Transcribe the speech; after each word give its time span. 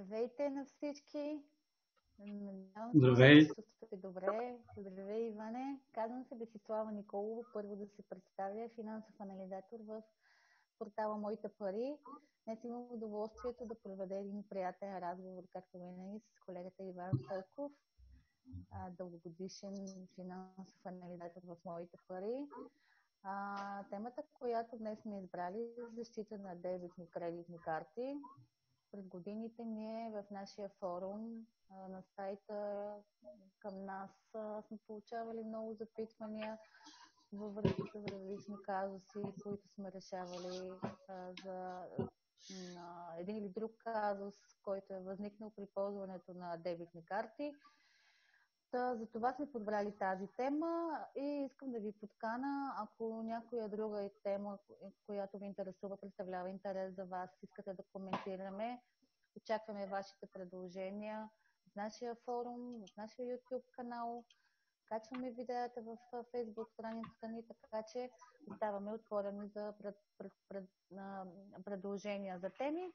Здравейте 0.00 0.50
на 0.50 0.64
всички! 0.64 1.42
Здравей! 2.94 3.48
добре. 3.92 4.58
Здравей, 4.76 5.28
Иване! 5.28 5.80
Казвам 5.92 6.24
се 6.24 6.34
Десислава 6.34 6.92
Николова. 6.92 7.42
Първо 7.52 7.76
да 7.76 7.86
се 7.86 8.02
представя 8.02 8.68
финансов 8.74 9.14
анализатор 9.20 9.78
в 9.80 10.02
портала 10.78 11.16
Моите 11.16 11.48
пари. 11.48 11.96
Днес 12.44 12.64
имам 12.64 12.86
удоволствието 12.90 13.66
да 13.66 13.74
проведа 13.74 14.16
един 14.16 14.44
приятен 14.48 14.98
разговор, 14.98 15.42
както 15.52 15.78
винаги, 15.78 16.20
с 16.20 16.40
колегата 16.46 16.84
Иван 16.84 17.10
Сълков, 17.28 17.72
дългогодишен 18.90 19.74
финансов 20.14 20.86
анализатор 20.86 21.40
в 21.44 21.56
Моите 21.64 21.96
пари. 22.08 22.46
А, 23.22 23.84
темата, 23.90 24.22
която 24.34 24.76
днес 24.78 24.98
сме 25.00 25.18
избрали 25.18 25.62
е 25.62 25.94
защита 25.96 26.38
на 26.38 26.56
дебитни 26.56 27.10
кредитни 27.10 27.58
карти. 27.58 28.16
Пред 28.92 29.08
годините 29.08 29.64
ние 29.64 30.10
в 30.10 30.24
нашия 30.30 30.68
форум 30.68 31.46
на 31.88 32.02
сайта 32.16 32.92
към 33.58 33.84
нас 33.84 34.10
сме 34.68 34.78
получавали 34.86 35.44
много 35.44 35.74
запитвания 35.74 36.58
във 37.32 37.54
връзка 37.54 38.00
с 38.00 38.12
различни 38.12 38.56
казуси, 38.62 39.06
които 39.42 39.68
сме 39.74 39.92
решавали 39.92 40.70
за 41.44 41.86
един 43.18 43.36
или 43.36 43.48
друг 43.48 43.72
казус, 43.78 44.34
който 44.62 44.94
е 44.94 45.00
възникнал 45.00 45.50
при 45.56 45.66
ползването 45.74 46.34
на 46.34 46.56
дебитни 46.56 47.04
карти. 47.04 47.52
Та, 48.70 48.96
за 48.96 49.06
това 49.06 49.32
сме 49.32 49.52
подбрали 49.52 49.96
тази 49.98 50.26
тема 50.26 51.00
и 51.16 51.46
искам 51.50 51.72
да 51.72 51.80
ви 51.80 51.92
подкана, 51.92 52.74
ако 52.78 53.22
някоя 53.22 53.68
друга 53.68 54.04
е 54.04 54.10
тема, 54.22 54.58
която 55.06 55.38
ви 55.38 55.46
интересува, 55.46 55.96
представлява 55.96 56.50
интерес 56.50 56.94
за 56.94 57.04
вас, 57.04 57.30
искате 57.42 57.74
да 57.74 57.82
коментираме, 57.92 58.82
очакваме 59.36 59.86
вашите 59.86 60.26
предложения 60.26 61.28
в 61.72 61.76
нашия 61.76 62.14
форум, 62.14 62.84
в 62.86 62.96
нашия 62.96 63.38
YouTube 63.38 63.70
канал, 63.70 64.24
качваме 64.86 65.30
видеята 65.30 65.82
в 65.82 65.96
Facebook 66.12 66.72
страницата 66.72 67.28
ни, 67.28 67.46
така 67.46 67.82
че 67.92 68.10
оставаме 68.50 68.92
отворени 68.92 69.48
за 69.48 69.74
пред, 69.78 69.96
пред, 70.18 70.32
пред, 70.48 70.64
предложения 71.64 72.38
за 72.38 72.50
теми. 72.50 72.92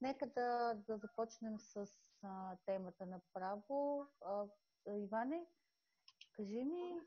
Нека 0.00 0.26
да, 0.26 0.74
да 0.74 0.98
започнем 0.98 1.60
с 1.60 1.86
а, 2.22 2.56
темата 2.66 3.06
направо. 3.06 4.06
А, 4.24 4.44
Иване, 4.88 5.40
кажи 6.36 6.64
ми 6.64 7.00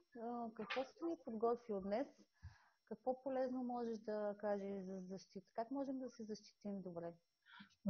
какво 0.56 0.84
си 0.84 1.00
ни 1.10 1.16
подготвил 1.26 1.82
днес, 1.82 2.08
какво 2.90 3.24
полезно 3.24 3.64
можеш 3.64 4.00
да 4.00 4.36
кажеш 4.38 4.82
за 4.82 5.00
защита, 5.10 5.48
как 5.56 5.72
можем 5.72 6.00
да 6.00 6.10
се 6.10 6.24
защитим 6.24 6.82
добре? 6.82 7.14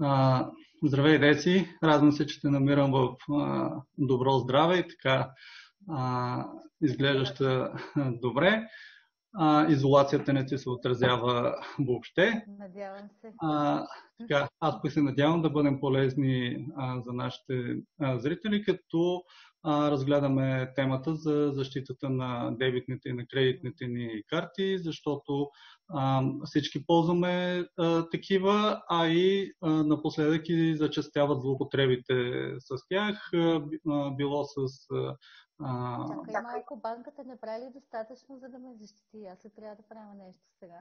А, 0.02 0.52
здравей, 0.84 1.20
Деси! 1.20 1.66
Радвам 1.84 2.12
се, 2.12 2.28
че 2.28 2.42
те 2.42 2.50
намирам 2.50 2.92
в 2.92 3.16
а, 3.34 3.82
добро 3.98 4.32
здраве 4.32 4.78
и 4.78 4.88
така 4.88 5.32
а, 5.90 6.46
изглеждаща 6.82 7.74
добре. 8.22 8.68
А, 9.36 9.72
изолацията 9.72 10.34
не 10.34 10.46
ти 10.46 10.58
се 10.58 10.70
отразява 10.70 11.56
въобще. 11.80 12.46
Надявам 12.48 13.10
се. 13.22 13.34
А, 13.42 13.86
така, 14.20 14.50
аз 14.60 14.82
пък 14.82 14.92
се 14.92 15.02
надявам 15.02 15.42
да 15.42 15.50
бъдем 15.50 15.80
полезни 15.80 16.68
а, 16.78 17.02
за 17.02 17.14
нашите 17.14 17.78
а, 18.00 18.20
зрители, 18.20 18.64
като 18.64 19.24
а, 19.64 19.92
разгледаме 19.92 20.74
темата 20.76 21.16
за 21.16 21.52
защитата 21.54 22.10
на 22.10 22.52
дебитните 22.52 23.10
и 23.10 23.14
на 23.14 23.28
кредитните 23.28 23.88
ни 23.88 24.24
карти, 24.28 24.78
защото 24.78 25.50
а, 25.88 26.24
всички 26.46 26.86
ползваме 26.86 27.66
а, 27.80 28.10
такива, 28.10 28.82
а 28.90 29.08
и 29.08 29.54
а, 29.62 29.70
напоследък 29.70 30.50
и 30.50 30.78
зачастяват 30.78 31.42
злоупотребите 31.42 32.14
с 32.60 32.88
тях, 32.90 33.30
а, 33.34 33.62
било 34.18 34.44
с. 34.44 34.56
А, 35.62 36.08
Чакай 36.08 36.42
малко, 36.44 36.80
банката 36.84 37.24
не 37.24 37.38
прави 37.38 37.66
достатъчно, 37.74 38.38
за 38.38 38.50
да 38.50 38.60
ме 38.60 38.76
защити? 38.76 39.26
Аз 39.26 39.46
ли 39.46 39.50
трябва 39.56 39.76
да 39.76 39.84
правя 39.90 40.14
нещо 40.14 40.44
сега? 40.60 40.80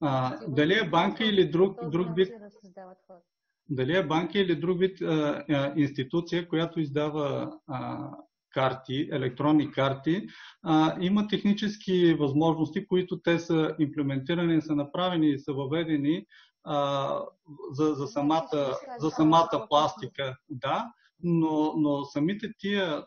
А, 0.00 0.38
дали 0.48 0.78
е 0.78 0.90
банка 0.90 1.24
или 1.24 1.50
друг, 1.50 1.88
друг 1.88 2.08
вид. 2.16 2.32
Дали 3.68 3.96
е 3.96 4.06
банка 4.06 4.38
или 4.38 4.56
друг 4.56 4.78
вид 4.78 5.02
а, 5.02 5.44
а, 5.50 5.72
институция, 5.76 6.48
която 6.48 6.80
издава 6.80 7.52
а, 7.68 8.10
карти, 8.50 9.08
електронни 9.12 9.70
карти, 9.70 10.26
а, 10.62 10.96
има 11.00 11.28
технически 11.28 12.14
възможности, 12.14 12.86
които 12.86 13.20
те 13.20 13.38
са 13.38 13.74
имплементирани, 13.78 14.62
са 14.62 14.74
направени 14.74 15.30
и 15.30 15.38
са 15.38 15.52
въведени 15.52 16.26
а, 16.64 17.18
за, 17.72 17.94
за, 17.94 18.06
самата, 18.06 18.76
за 18.98 19.10
самата 19.10 19.66
пластика. 19.68 20.36
Да, 20.50 20.92
но, 21.22 21.74
но 21.76 22.04
самите 22.04 22.52
тия 22.58 23.04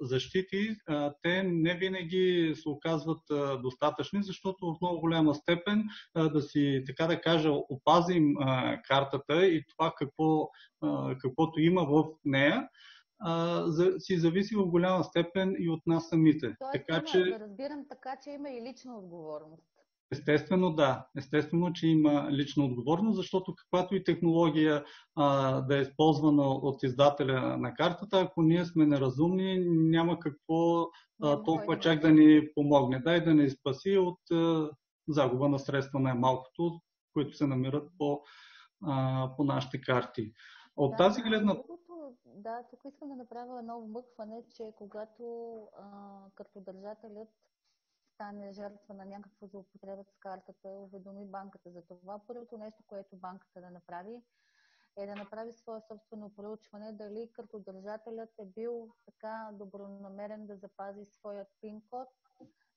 защити, 0.00 0.76
те 1.22 1.42
не 1.42 1.74
винаги 1.74 2.52
се 2.54 2.68
оказват 2.68 3.20
достатъчни, 3.62 4.22
защото 4.22 4.66
в 4.66 4.76
много 4.80 5.00
голяма 5.00 5.34
степен 5.34 5.84
да 6.16 6.42
си, 6.42 6.82
така 6.86 7.06
да 7.06 7.20
кажа, 7.20 7.50
опазим 7.52 8.34
картата 8.84 9.46
и 9.46 9.64
това 9.66 9.92
какво, 9.96 10.48
каквото 11.20 11.60
има 11.60 11.84
в 11.84 12.04
нея, 12.24 12.68
си 13.98 14.16
зависи 14.18 14.56
в 14.56 14.66
голяма 14.66 15.04
степен 15.04 15.56
и 15.58 15.70
от 15.70 15.86
нас 15.86 16.08
самите. 16.08 16.40
Тоест, 16.40 16.72
така, 16.72 16.94
има, 16.94 17.04
че... 17.04 17.18
да 17.18 17.40
разбирам 17.40 17.84
така, 17.88 18.16
че 18.24 18.30
има 18.30 18.50
и 18.50 18.62
лична 18.62 18.98
отговорност. 18.98 19.71
Естествено, 20.12 20.74
да. 20.74 21.06
Естествено, 21.18 21.72
че 21.72 21.86
има 21.86 22.28
лична 22.30 22.64
отговорност, 22.64 23.16
защото 23.16 23.54
каквато 23.54 23.94
и 23.94 24.04
технология 24.04 24.84
а, 25.16 25.60
да 25.60 25.78
е 25.78 25.80
използвана 25.80 26.42
от 26.42 26.82
издателя 26.82 27.56
на 27.56 27.74
картата, 27.74 28.20
ако 28.20 28.42
ние 28.42 28.64
сме 28.64 28.86
неразумни, 28.86 29.64
няма 29.68 30.18
какво 30.18 30.82
а, 31.22 31.42
толкова 31.42 31.78
чак 31.78 32.00
да 32.00 32.10
ни 32.10 32.48
помогне. 32.54 32.98
Дай 32.98 33.24
да 33.24 33.34
ни 33.34 33.50
спаси 33.50 33.98
от 33.98 34.18
а, 34.32 34.70
загуба 35.08 35.48
на 35.48 35.58
средства 35.58 36.00
най-малкото, 36.00 36.80
които 37.12 37.36
се 37.36 37.46
намират 37.46 37.88
по, 37.98 38.20
а, 38.86 39.28
по 39.36 39.44
нашите 39.44 39.80
карти. 39.80 40.32
От 40.76 40.90
да, 40.90 40.96
тази 40.96 41.22
гледна... 41.22 41.56
Да, 42.26 42.62
тук 42.70 42.80
искам 42.84 43.08
да 43.08 43.16
направя 43.16 43.58
едно 43.58 43.80
вмъкване, 43.80 44.42
че 44.56 44.72
когато 44.76 45.24
а, 45.78 45.84
като 46.34 46.60
държателят 46.60 47.28
стане 48.22 48.52
жертва 48.52 48.94
на 48.94 49.04
някаква 49.04 49.46
злоупотреба 49.46 50.04
с 50.04 50.16
картата, 50.20 50.68
уведоми 50.68 51.26
банката 51.26 51.70
за 51.70 51.82
това. 51.82 52.20
Първото 52.26 52.58
нещо, 52.58 52.82
което 52.86 53.16
банката 53.16 53.60
да 53.60 53.70
направи, 53.70 54.22
е 54.96 55.06
да 55.06 55.14
направи 55.14 55.52
свое 55.52 55.80
собствено 55.88 56.34
проучване 56.34 56.92
дали 56.92 57.30
като 57.32 57.58
държателят 57.58 58.30
е 58.38 58.44
бил 58.44 58.94
така 59.06 59.50
добронамерен 59.52 60.46
да 60.46 60.56
запази 60.56 61.06
своят 61.06 61.48
пин 61.60 61.82
код, 61.90 62.08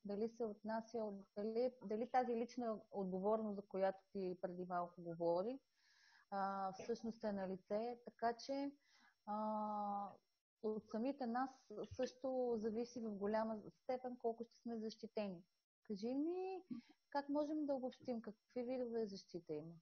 дали 0.05 0.29
се 0.29 0.45
отнася, 0.45 1.11
дали, 1.37 1.73
дали 1.83 2.09
тази 2.11 2.35
лична 2.35 2.79
отговорност, 2.91 3.55
за 3.55 3.61
която 3.61 3.99
ти 4.11 4.37
преди 4.41 4.65
малко 4.65 5.01
говори, 5.01 5.59
а, 6.31 6.71
всъщност 6.71 7.23
е 7.23 7.31
на 7.31 7.47
лице. 7.47 7.99
Така 8.05 8.33
че 8.33 8.71
а, 9.25 10.09
от 10.63 10.83
самите 10.91 11.25
нас 11.25 11.49
също 11.91 12.53
зависи 12.57 12.99
в 12.99 13.11
голяма 13.11 13.55
степен 13.83 14.17
колко 14.21 14.43
ще 14.43 14.59
сме 14.59 14.79
защитени. 14.79 15.37
Кажи 15.87 16.07
ми, 16.07 16.61
как 17.09 17.29
можем 17.29 17.65
да 17.65 17.73
обобщим, 17.73 18.21
какви 18.21 18.63
видове 18.63 19.05
защита 19.05 19.53
има? 19.53 19.73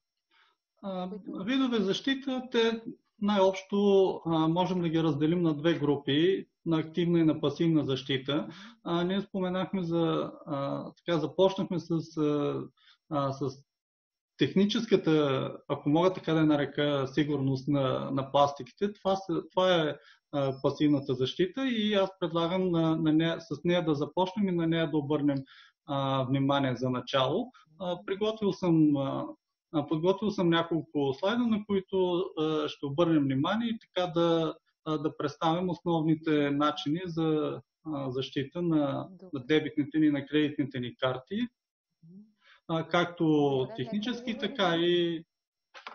А. 0.82 1.10
Видове 1.46 1.78
защита, 1.78 2.48
те 2.52 2.82
най-общо 3.22 4.22
а, 4.26 4.48
можем 4.48 4.82
да 4.82 4.90
ги 4.90 5.04
разделим 5.04 5.42
на 5.42 5.54
две 5.54 5.80
групи, 5.80 6.48
на 6.66 6.80
активна 6.80 7.20
и 7.20 7.24
на 7.24 7.42
пасивна 7.42 7.86
защита. 7.86 8.48
А, 8.84 9.04
ние 9.04 9.22
споменахме 9.22 9.84
за, 9.84 10.32
а, 10.46 10.86
така 10.94 11.20
започнахме 11.20 11.80
с, 11.80 12.18
а, 13.10 13.32
с 13.32 13.64
техническата, 14.38 15.52
ако 15.68 15.90
мога 15.90 16.14
така 16.14 16.34
да 16.34 16.46
нарека, 16.46 17.08
сигурност 17.08 17.68
на, 17.68 18.12
на 18.12 18.32
пластиките, 18.32 18.94
това, 18.94 19.18
това 19.52 19.82
е 19.82 19.96
пасивната 20.62 21.14
защита 21.14 21.68
и 21.68 21.94
аз 21.94 22.10
предлагам 22.20 22.72
на, 22.72 22.96
на 22.96 23.14
нея, 23.14 23.38
с 23.40 23.64
нея 23.64 23.86
да 23.86 23.96
започнем 23.96 24.48
и 24.48 24.52
на 24.52 24.68
нея 24.68 24.92
да 24.92 24.98
обърнем 24.98 25.38
а, 25.86 26.24
внимание 26.24 26.76
за 26.76 26.90
начало. 26.90 27.52
А, 27.80 28.00
приготвил 28.06 28.54
съм 28.54 28.98
а, 28.98 29.26
Подготвил 29.90 30.32
съм 30.32 30.50
няколко 30.50 31.14
слайда, 31.14 31.48
на 31.48 31.66
които 31.66 32.18
а, 32.18 32.68
ще 32.68 32.86
обърнем 32.86 33.24
внимание 33.24 33.70
и 33.70 33.80
така 33.80 34.08
да, 34.08 34.56
а, 34.86 34.98
да 34.98 35.18
представим 35.18 35.70
основните 35.70 36.52
начини 36.52 37.02
за 37.06 37.62
а, 37.86 38.12
защита 38.12 38.62
на, 38.62 39.08
на 39.34 39.46
дебитните 39.46 40.00
ни, 40.00 40.10
на 40.10 40.26
кредитните 40.26 40.80
ни 40.80 40.96
карти 40.96 41.48
както 42.90 43.68
технически, 43.76 44.38
така 44.38 44.76
и, 44.76 45.24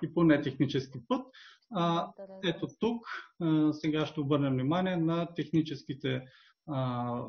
и 0.02 0.14
по 0.14 0.25
нетехнически 0.25 0.99
път. 1.08 1.26
А, 1.75 2.12
ето 2.44 2.69
тук 2.81 3.06
а, 3.43 3.73
сега 3.73 4.06
ще 4.06 4.20
обърнем 4.20 4.53
внимание 4.53 4.97
на 4.97 5.35
техническите 5.35 6.23
а, 6.69 7.23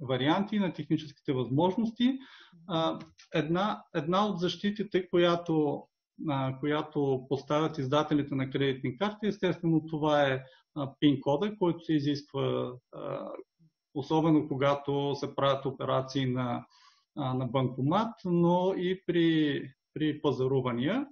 варианти, 0.00 0.58
на 0.58 0.72
техническите 0.72 1.32
възможности. 1.32 2.18
А, 2.68 2.98
една, 3.34 3.82
една 3.94 4.26
от 4.26 4.40
защитите, 4.40 5.08
която 5.08 5.86
а, 6.28 6.58
която 6.60 7.26
поставят 7.28 7.78
издателите 7.78 8.34
на 8.34 8.50
кредитни 8.50 8.98
карти, 8.98 9.26
естествено 9.26 9.86
това 9.86 10.22
е 10.22 10.42
пин 11.00 11.20
кода, 11.20 11.56
който 11.58 11.84
се 11.84 11.92
изисква 11.92 12.72
а, 12.92 13.30
особено 13.94 14.48
когато 14.48 15.14
се 15.14 15.34
правят 15.34 15.66
операции 15.66 16.26
на, 16.26 16.66
а, 17.16 17.34
на 17.34 17.46
банкомат, 17.46 18.14
но 18.24 18.74
и 18.76 19.02
при, 19.06 19.62
при 19.94 20.22
пазарувания. 20.22 21.06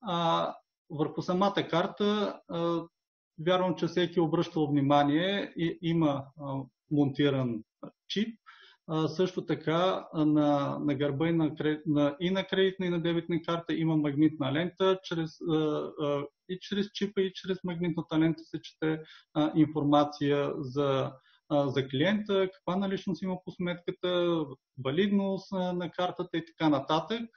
А, 0.00 0.54
върху 0.90 1.22
самата 1.22 1.68
карта 1.70 2.40
вярвам, 3.46 3.74
че 3.74 3.86
всеки 3.86 4.20
обръщал 4.20 4.66
внимание 4.66 5.54
има 5.82 6.24
монтиран 6.90 7.62
чип. 8.08 8.40
Също 9.06 9.46
така 9.46 10.06
на, 10.14 10.78
на 10.80 10.94
гърба 10.94 11.28
и 11.28 11.32
на, 11.32 11.56
на, 11.86 12.16
и 12.20 12.30
на 12.30 12.44
кредитна 12.44 12.86
и 12.86 12.90
на 12.90 13.02
дебитна 13.02 13.42
карта 13.42 13.74
има 13.74 13.96
магнитна 13.96 14.52
лента. 14.52 14.98
Чрез, 15.02 15.30
и 16.48 16.58
чрез 16.60 16.86
чипа 16.94 17.20
и 17.20 17.32
чрез 17.34 17.58
магнитната 17.64 18.18
лента 18.18 18.42
се 18.42 18.60
чете 18.62 19.02
информация 19.54 20.52
за, 20.58 21.12
за 21.50 21.88
клиента, 21.88 22.48
каква 22.54 22.76
наличност 22.76 23.22
има 23.22 23.36
по 23.44 23.50
сметката, 23.50 24.44
валидност 24.84 25.52
на 25.52 25.90
картата 25.90 26.38
и 26.38 26.44
така 26.44 26.68
нататък, 26.68 27.30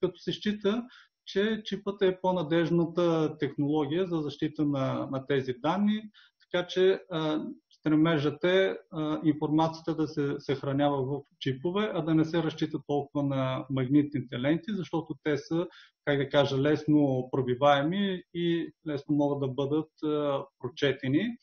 като 0.00 0.18
се 0.18 0.32
счита, 0.32 0.82
че 1.28 1.62
чипът 1.64 2.02
е 2.02 2.20
по-надежната 2.20 3.36
технология 3.38 4.06
за 4.06 4.20
защита 4.20 4.64
на, 4.64 5.08
на 5.10 5.26
тези 5.26 5.52
данни, 5.52 6.02
така 6.40 6.66
че 6.66 7.00
а, 7.10 7.44
стремежът 7.70 8.44
е 8.44 8.78
а, 8.90 9.20
информацията 9.24 9.94
да 9.94 10.08
се 10.08 10.36
съхранява 10.38 11.02
в 11.02 11.20
чипове, 11.40 11.90
а 11.94 12.02
да 12.02 12.14
не 12.14 12.24
се 12.24 12.42
разчита 12.42 12.78
толкова 12.86 13.22
на 13.22 13.66
магнитните 13.70 14.40
ленти, 14.40 14.72
защото 14.76 15.14
те 15.22 15.36
са, 15.36 15.66
как 16.04 16.18
да 16.18 16.28
кажа, 16.28 16.58
лесно 16.58 17.28
пробиваеми 17.32 18.22
и 18.34 18.72
лесно 18.88 19.14
могат 19.14 19.40
да 19.40 19.48
бъдат 19.48 19.90
а, 20.04 20.44
прочетени. 20.58 21.36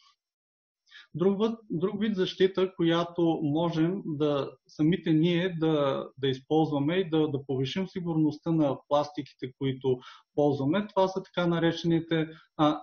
Друг, 1.15 1.41
друг 1.69 2.01
вид 2.01 2.15
защита, 2.15 2.75
която 2.75 3.39
можем 3.43 4.01
да 4.05 4.51
самите 4.67 5.13
ние 5.13 5.49
да, 5.59 6.05
да 6.17 6.27
използваме 6.27 6.95
и 6.95 7.09
да, 7.09 7.27
да 7.27 7.45
повишим 7.45 7.87
сигурността 7.87 8.51
на 8.51 8.77
пластиките, 8.87 9.51
които 9.57 9.99
ползваме, 10.35 10.87
това 10.87 11.07
са 11.07 11.23
така 11.23 11.47
наречените 11.47 12.27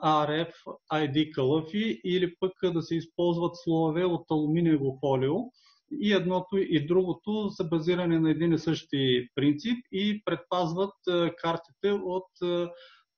RF 0.04 0.52
ID 0.92 1.30
калъфи 1.30 2.00
или 2.04 2.34
пък 2.40 2.52
да 2.64 2.82
се 2.82 2.96
използват 2.96 3.52
слоеве 3.54 4.04
от 4.04 4.30
алуминиево 4.30 4.98
фолио. 5.00 5.34
И 6.00 6.12
едното 6.12 6.56
и 6.56 6.86
другото 6.86 7.50
са 7.50 7.64
базирани 7.64 8.18
на 8.18 8.30
един 8.30 8.52
и 8.52 8.58
същи 8.58 9.28
принцип 9.34 9.78
и 9.92 10.22
предпазват 10.24 10.94
картите 11.38 11.92
от 11.92 12.30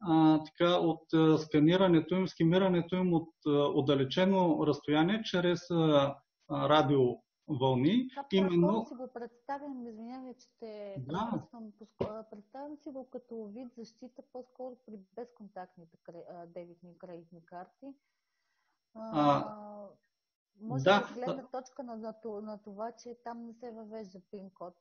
а, 0.09 0.45
така, 0.45 0.77
от 0.79 1.13
а, 1.15 1.39
сканирането 1.39 2.15
им, 2.15 2.29
скимирането 2.29 2.97
им 2.97 3.15
от 3.15 3.29
а, 3.47 3.51
отдалечено 3.51 4.67
разстояние 4.67 5.23
чрез 5.25 5.71
а, 5.71 6.17
а, 6.49 6.69
радиовълни. 6.69 8.09
Да, 8.15 8.25
Именно... 8.33 8.87
си 8.89 8.95
го 8.95 9.09
представям, 9.15 9.87
извинявай, 9.87 10.35
че 10.35 10.49
те 10.61 10.97
да. 10.99 11.47
представям 12.31 12.77
си 12.77 12.91
го 12.91 13.11
като 13.11 13.47
вид 13.55 13.69
защита 13.79 14.23
по-скоро 14.33 14.77
при 14.87 14.99
безконтактните 15.17 15.97
дебитни 16.47 16.99
кредитни 16.99 17.47
карти. 17.47 17.95
А, 18.95 19.89
може 20.61 20.85
да, 20.85 21.01
да 21.01 21.15
гледна 21.15 21.43
точка 21.43 21.83
на, 21.83 21.97
на, 21.97 22.15
на 22.25 22.59
това, 22.63 22.93
че 22.93 23.17
там 23.25 23.47
не 23.47 23.55
се 23.55 23.71
въвежда 23.71 24.21
пин-код 24.31 24.75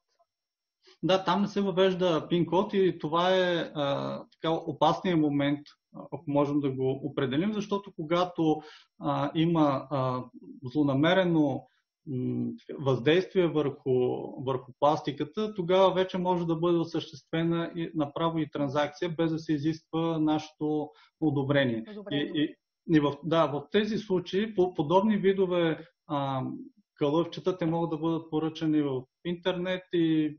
да, 1.04 1.24
там 1.24 1.42
не 1.42 1.48
се 1.48 1.62
въвежда 1.62 2.28
пин 2.30 2.46
код 2.46 2.74
и 2.74 3.00
това 3.00 3.36
е 3.36 3.72
а, 3.76 4.20
така 4.32 4.54
опасният 4.54 5.20
момент, 5.20 5.60
ако 5.96 6.24
можем 6.28 6.60
да 6.60 6.72
го 6.72 6.92
определим, 7.04 7.54
защото 7.54 7.92
когато 7.96 8.62
а, 9.02 9.32
има 9.36 9.88
а, 9.92 10.24
злонамерено 10.64 11.68
въздействие 12.80 13.48
върху, 13.48 13.92
върху 14.44 14.72
пластиката, 14.80 15.54
тогава 15.54 15.94
вече 15.94 16.18
може 16.18 16.46
да 16.46 16.56
бъде 16.56 16.78
осъществена 16.78 17.72
и, 17.76 17.92
направо 17.96 18.40
и 18.40 18.50
транзакция, 18.52 19.10
без 19.10 19.32
да 19.32 19.40
се 19.40 19.54
изисква 19.54 20.20
нашето 20.20 20.90
одобрение. 21.22 21.84
одобрение. 21.92 22.32
И, 22.36 22.56
и, 22.90 22.96
и 22.96 23.00
в, 23.00 23.18
да, 23.24 23.48
в 23.48 23.64
тези 23.72 23.98
случаи 23.98 24.56
по, 24.56 24.74
подобни 24.74 25.18
видове 25.18 25.88
а, 26.08 26.44
кълъвчета 26.98 27.58
те 27.58 27.66
могат 27.66 27.90
да 27.90 27.98
бъдат 27.98 28.30
поръчани 28.30 28.82
в 28.82 29.02
интернет 29.26 29.84
и 29.94 30.38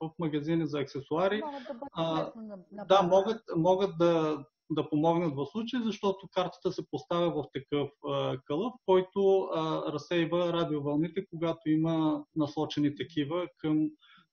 в 0.00 0.10
магазини 0.18 0.66
за 0.66 0.80
аксесуари. 0.80 1.42
Могат 1.44 1.62
да, 1.62 1.74
а, 1.92 2.32
на, 2.36 2.58
на 2.72 2.84
да 2.84 3.02
могат, 3.02 3.42
могат 3.56 3.98
да, 3.98 4.44
да 4.70 4.88
помогнат 4.88 5.34
в 5.36 5.46
случай, 5.46 5.80
защото 5.84 6.28
картата 6.32 6.72
се 6.72 6.82
поставя 6.90 7.30
в 7.30 7.44
такъв 7.52 7.90
а, 8.08 8.38
кълъв, 8.44 8.72
който 8.86 9.40
а, 9.40 9.92
разсейва 9.92 10.52
радиовълните, 10.52 11.26
когато 11.26 11.70
има 11.70 12.24
насочени 12.36 12.94
такива 12.94 13.46
към, 13.58 13.88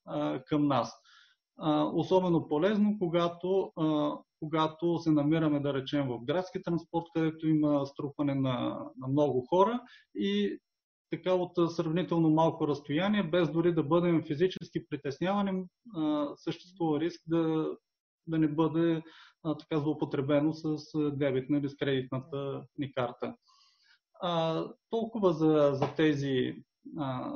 а, 0.06 0.44
към 0.44 0.68
нас. 0.68 0.94
А, 1.60 1.84
особено 1.84 2.48
полезно, 2.48 2.96
когато, 3.00 3.72
а, 3.76 4.18
когато 4.40 5.00
се 5.00 5.12
намираме, 5.12 5.60
да 5.60 5.74
речем, 5.74 6.08
в 6.08 6.20
градски 6.24 6.62
транспорт, 6.62 7.06
където 7.14 7.48
има 7.48 7.86
струпване 7.86 8.36
на, 8.36 8.86
на 8.98 9.08
много 9.08 9.46
хора 9.50 9.82
и 10.16 10.60
така 11.10 11.34
от 11.34 11.72
сравнително 11.72 12.30
малко 12.30 12.68
разстояние, 12.68 13.24
без 13.24 13.52
дори 13.52 13.74
да 13.74 13.84
бъдем 13.84 14.24
физически 14.24 14.88
притеснявани, 14.90 15.64
съществува 16.36 17.00
риск 17.00 17.22
да, 17.28 17.68
да 18.28 18.38
не 18.38 18.48
бъде 18.48 19.02
така 19.60 19.80
злоупотребено 19.80 20.54
с 20.54 20.78
дебитна 21.12 21.58
или 21.58 21.70
с 21.70 21.76
кредитната 21.76 22.64
ни 22.78 22.94
карта. 22.94 23.36
А, 24.22 24.64
толкова 24.90 25.34
за, 25.34 25.72
за, 25.74 25.96
тези, 25.96 26.56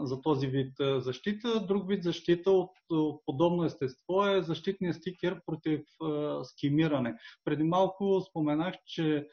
за 0.03 0.21
този 0.21 0.47
вид 0.47 0.73
защита. 0.79 1.65
Друг 1.68 1.89
вид 1.89 2.03
защита 2.03 2.51
от, 2.51 2.69
от 2.89 3.21
подобно 3.25 3.65
естество 3.65 4.25
е 4.25 4.41
защитният 4.41 4.95
стикер 4.95 5.41
против 5.45 5.81
а, 6.03 6.44
скимиране. 6.44 7.15
Преди 7.44 7.63
малко 7.63 8.21
споменах, 8.29 8.75
че 8.85 9.27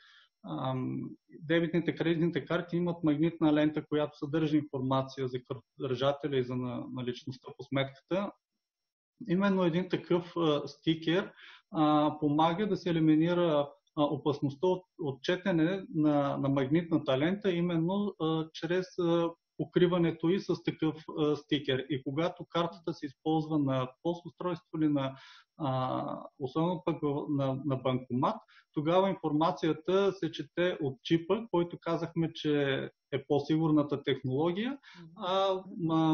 дебитните 1.41 1.95
кредитните 1.95 2.45
карти 2.45 2.77
имат 2.77 3.05
магнитна 3.05 3.53
лента, 3.53 3.87
която 3.87 4.19
съдържа 4.19 4.57
информация 4.57 5.29
за 5.29 5.39
държателя 5.81 6.37
и 6.37 6.45
за 6.45 6.57
наличността 6.93 7.49
по 7.57 7.65
сметката. 7.65 8.33
Именно 9.29 9.65
един 9.65 9.89
такъв 9.89 10.35
стикер 10.67 11.33
помага 12.21 12.69
да 12.69 12.77
се 12.77 12.91
елиминира 12.91 13.69
опасността 13.97 14.67
от, 14.99 15.23
четене 15.23 15.85
на, 15.95 16.39
на 16.39 16.49
магнитната 16.49 17.19
лента, 17.19 17.53
именно 17.53 18.15
чрез 18.53 18.87
покриването 19.59 20.29
и 20.29 20.41
с 20.41 20.63
такъв 20.63 21.05
а, 21.19 21.37
стикер. 21.37 21.87
И 21.91 22.03
когато 22.03 22.47
картата 22.51 22.95
се 22.95 23.07
използва 23.07 23.59
на 23.59 23.91
пост 24.03 24.27
устройство 24.27 24.79
или 24.79 24.89
на, 24.89 25.17
а, 25.57 26.23
особено 26.39 26.83
пък 26.85 27.03
на, 27.29 27.61
на 27.65 27.77
банкомат, 27.77 28.37
тогава 28.73 29.11
информацията 29.11 30.13
се 30.13 30.31
чете 30.31 30.79
от 30.81 31.03
чипа, 31.03 31.47
който 31.51 31.79
казахме, 31.81 32.33
че 32.33 32.83
е 33.13 33.25
по-сигурната 33.27 34.03
технология, 34.03 34.79
а 35.17 35.63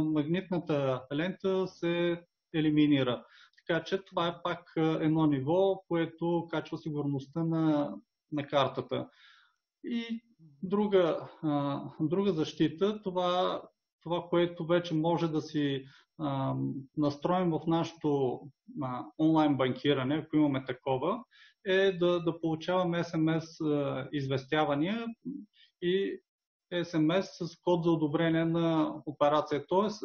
магнитната 0.05 1.03
лента 1.15 1.69
се 1.69 2.23
елиминира. 2.55 3.25
Така 3.67 3.85
че 3.85 4.05
това 4.05 4.29
е 4.29 4.43
пак 4.45 4.73
едно 4.77 5.27
ниво, 5.27 5.83
което 5.89 6.49
качва 6.51 6.79
сигурността 6.79 7.45
на, 7.45 7.95
на 8.33 8.47
картата. 8.47 9.09
И 9.85 10.23
друга, 10.63 11.29
а, 11.43 11.83
друга 12.01 12.33
защита, 12.33 13.03
това, 13.03 13.63
това, 14.03 14.27
което 14.31 14.67
вече 14.67 14.95
може 14.95 15.29
да 15.29 15.41
си 15.41 15.85
а, 16.19 16.55
настроим 16.97 17.51
в 17.51 17.61
нашото 17.67 18.41
а, 18.83 19.05
онлайн 19.19 19.57
банкиране, 19.57 20.15
ако 20.15 20.37
имаме 20.37 20.65
такова, 20.65 21.25
е 21.67 21.93
да, 21.93 22.21
да 22.23 22.41
получаваме 22.41 22.99
SMS 22.99 23.45
известявания 24.13 25.07
и 25.83 26.21
SMS 26.73 27.21
с 27.21 27.57
код 27.65 27.85
за 27.85 27.91
одобрение 27.91 28.45
на 28.45 28.95
операция. 29.07 29.65
Тоест, 29.69 30.05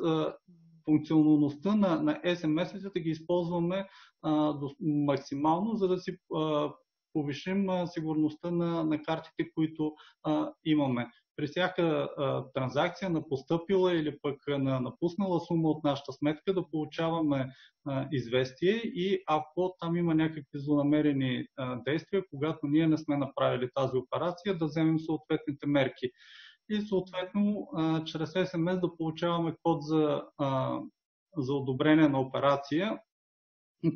функционалността 0.85 1.75
на, 1.75 2.01
на 2.01 2.21
SMS-ите 2.21 2.91
да 2.93 2.99
ги 2.99 3.09
използваме 3.09 3.87
а, 4.21 4.53
до, 4.53 4.75
максимално, 4.81 5.75
за 5.75 5.87
да 5.87 5.99
си 5.99 6.17
а, 6.35 6.71
повишим 7.13 7.67
сигурността 7.85 8.51
на, 8.51 8.83
на 8.83 9.01
картите, 9.01 9.51
които 9.55 9.93
а, 10.23 10.51
имаме. 10.65 11.07
При 11.35 11.47
всяка 11.47 11.83
а, 11.83 12.45
транзакция 12.53 13.09
на 13.09 13.27
поступила 13.27 13.95
или 13.95 14.17
пък 14.21 14.35
на 14.47 14.79
напуснала 14.79 15.39
сума 15.39 15.69
от 15.69 15.83
нашата 15.83 16.13
сметка 16.13 16.53
да 16.53 16.69
получаваме 16.69 17.47
а, 17.87 18.07
известие 18.11 18.75
и 18.75 19.23
ако 19.27 19.75
там 19.79 19.95
има 19.95 20.15
някакви 20.15 20.59
злонамерени 20.59 21.45
а, 21.57 21.75
действия, 21.75 22.23
когато 22.29 22.59
ние 22.67 22.87
не 22.87 22.97
сме 22.97 23.17
направили 23.17 23.69
тази 23.75 23.97
операция, 23.97 24.57
да 24.57 24.65
вземем 24.65 24.99
съответните 24.99 25.67
мерки. 25.67 26.11
И 26.69 26.81
съответно, 26.81 27.67
а, 27.75 28.03
чрез 28.03 28.33
SMS 28.33 28.79
да 28.79 28.97
получаваме 28.97 29.55
код 29.63 29.83
за, 29.83 30.23
а, 30.37 30.79
за 31.37 31.53
одобрение 31.53 32.09
на 32.09 32.19
операция 32.21 32.99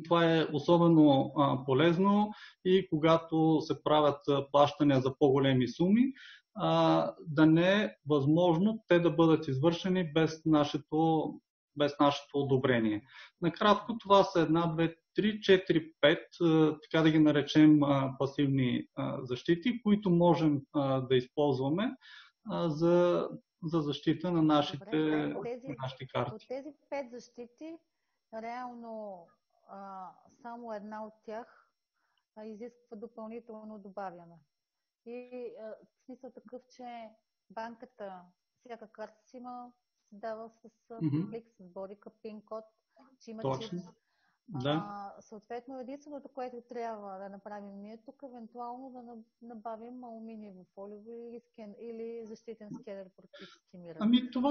Това 0.04 0.36
е 0.36 0.46
особено 0.52 1.32
а, 1.36 1.64
полезно 1.64 2.32
и 2.64 2.88
когато 2.88 3.60
се 3.60 3.82
правят 3.82 4.20
плащания 4.52 5.00
за 5.00 5.18
по-големи 5.18 5.68
суми, 5.68 6.12
а, 6.54 7.12
да 7.20 7.46
не 7.46 7.82
е 7.82 7.90
възможно 8.08 8.84
те 8.88 8.98
да 8.98 9.10
бъдат 9.10 9.48
извършени 9.48 10.12
без 10.12 10.44
нашето, 10.44 11.30
без 11.76 11.98
нашето 12.00 12.38
одобрение. 12.38 13.02
Накратко 13.42 13.98
това 13.98 14.24
са 14.24 14.40
една, 14.40 14.66
две, 14.66 14.96
3, 15.18 15.38
4, 15.38 15.92
5, 16.40 16.78
така 16.82 17.02
да 17.02 17.10
ги 17.10 17.18
наречем 17.18 17.80
пасивни 18.18 18.86
защити, 19.22 19.82
които 19.82 20.10
можем 20.10 20.62
да 21.08 21.16
използваме 21.16 21.96
за, 22.66 23.28
за 23.64 23.80
защита 23.80 24.30
на 24.30 24.42
нашите, 24.42 24.84
Добре, 24.84 25.50
тези, 25.50 25.68
на 25.68 25.74
нашите 25.82 26.06
карти. 26.06 26.34
От 26.34 26.48
тези 26.48 26.68
5 26.92 27.10
защити, 27.10 27.76
реално 28.42 29.26
само 30.42 30.72
една 30.72 31.06
от 31.06 31.14
тях 31.24 31.68
изисква 32.44 32.96
допълнително 32.96 33.78
добавяне. 33.78 34.38
И 35.06 35.52
в 35.60 36.04
смисъл 36.04 36.30
такъв, 36.30 36.62
че 36.76 37.08
банката, 37.50 38.22
всяка 38.64 38.88
карта 38.92 39.22
си 39.24 39.36
има, 39.36 39.72
се 40.08 40.16
дава 40.16 40.50
с 40.50 40.68
mm-hmm. 40.90 41.30
клик, 41.30 41.46
с 41.60 41.68
борика, 41.68 42.10
пин 42.22 42.42
код, 42.42 42.64
че 43.20 43.30
има 43.30 43.42
Точно. 43.42 43.78
чип 43.78 43.88
да. 44.48 44.84
А, 44.88 45.12
съответно, 45.20 45.80
единственото, 45.80 46.28
което 46.28 46.56
трябва 46.68 47.18
да 47.18 47.28
направим 47.28 47.80
ние 47.82 47.98
тук, 48.04 48.22
евентуално 48.24 48.90
да 48.90 49.16
набавим 49.48 50.04
алуминиево 50.04 50.64
фолиово 50.74 51.28
или, 51.28 51.40
скен, 51.40 51.74
или 51.80 52.26
защитен 52.26 52.70
скенер 52.80 53.06
против 53.16 53.48
скимиране. 53.68 53.98
Ами 54.00 54.30
това 54.30 54.50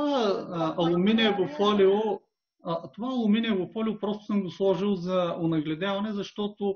а, 0.49 0.75
алуминиево 0.77 1.47
фолио, 1.47 2.21
това 2.93 3.07
алуминиево 3.07 3.69
фолио 3.73 3.99
просто 3.99 4.25
съм 4.25 4.43
го 4.43 4.51
сложил 4.51 4.95
за 4.95 5.35
онагледяване, 5.39 6.11
защото 6.13 6.75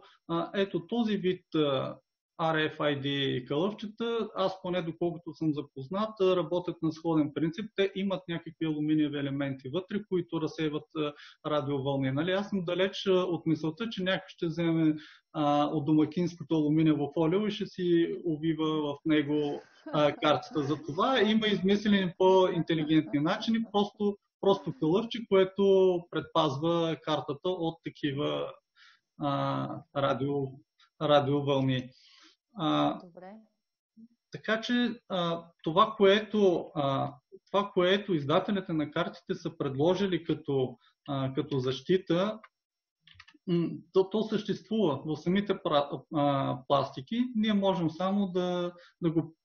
ето 0.53 0.87
този 0.87 1.17
вид 1.17 1.55
а, 1.55 1.95
RFID 2.41 3.45
кълъвчета, 3.47 4.29
аз 4.35 4.61
поне 4.61 4.81
доколкото 4.81 5.33
съм 5.33 5.53
запознат, 5.53 6.21
работят 6.21 6.75
на 6.81 6.91
сходен 6.91 7.31
принцип. 7.33 7.65
Те 7.75 7.91
имат 7.95 8.21
някакви 8.27 8.65
алуминиеви 8.65 9.17
елементи 9.17 9.69
вътре, 9.69 10.03
които 10.09 10.41
разсейват 10.41 10.87
радиовълни. 11.45 12.11
Нали? 12.11 12.31
Аз 12.31 12.49
съм 12.49 12.65
далеч 12.65 13.07
от 13.07 13.45
мисълта, 13.45 13.89
че 13.89 14.03
някой 14.03 14.27
ще 14.27 14.47
вземе 14.47 14.95
а, 15.33 15.65
от 15.65 15.85
домакинското 15.85 16.55
алуминиево 16.55 17.11
фолио 17.13 17.47
и 17.47 17.51
ще 17.51 17.65
си 17.65 18.15
увива 18.25 18.93
в 18.93 18.97
него 19.05 19.61
а, 19.93 20.11
картата. 20.11 20.63
За 20.63 20.75
това 20.87 21.21
има 21.21 21.47
измислени 21.47 22.13
по-интелигентни 22.17 23.19
начини, 23.19 23.59
просто, 23.71 24.17
просто 24.41 24.73
кълъвче, 24.79 25.19
което 25.29 25.99
предпазва 26.11 26.97
картата 27.03 27.49
от 27.49 27.75
такива 27.83 28.53
а, 29.21 29.69
радио, 29.95 30.35
радиовълни. 31.01 31.89
А, 32.55 32.99
Добре. 33.05 33.33
Така 34.31 34.61
че 34.61 35.01
а, 35.09 35.45
това, 35.63 35.93
което, 35.97 36.71
а, 36.75 37.13
това, 37.51 37.71
което 37.73 38.13
издателите 38.13 38.73
на 38.73 38.91
картите 38.91 39.35
са 39.35 39.57
предложили 39.57 40.23
като, 40.23 40.77
а, 41.07 41.33
като 41.33 41.59
защита, 41.59 42.39
то, 43.93 44.09
то 44.09 44.23
съществува 44.23 45.01
в 45.05 45.15
самите 45.15 45.59
пластики. 46.67 47.25
Ние 47.35 47.53
можем 47.53 47.89
само 47.89 48.27
да, 48.27 48.73
да 49.01 49.11
го 49.11 49.35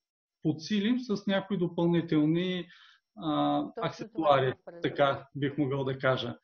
подсилим 0.43 1.01
с 1.01 1.27
някои 1.27 1.59
допълнителни 1.59 2.69
а, 3.17 3.65
аксесуари, 3.77 4.55
така 4.83 5.27
бих 5.37 5.59
могъл 5.59 5.85
да 5.85 5.99
кажа. 5.99 6.37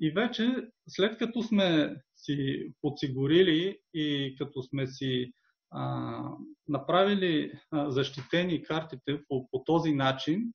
И 0.00 0.10
вече, 0.10 0.68
след 0.88 1.18
като 1.18 1.42
сме 1.42 1.96
си 2.16 2.68
подсигурили 2.82 3.78
и 3.94 4.34
като 4.38 4.62
сме 4.62 4.86
си 4.86 5.32
а, 5.70 6.20
направили 6.68 7.52
а, 7.70 7.90
защитени 7.90 8.62
картите 8.62 9.20
по, 9.28 9.48
по 9.50 9.64
този 9.64 9.92
начин, 9.92 10.52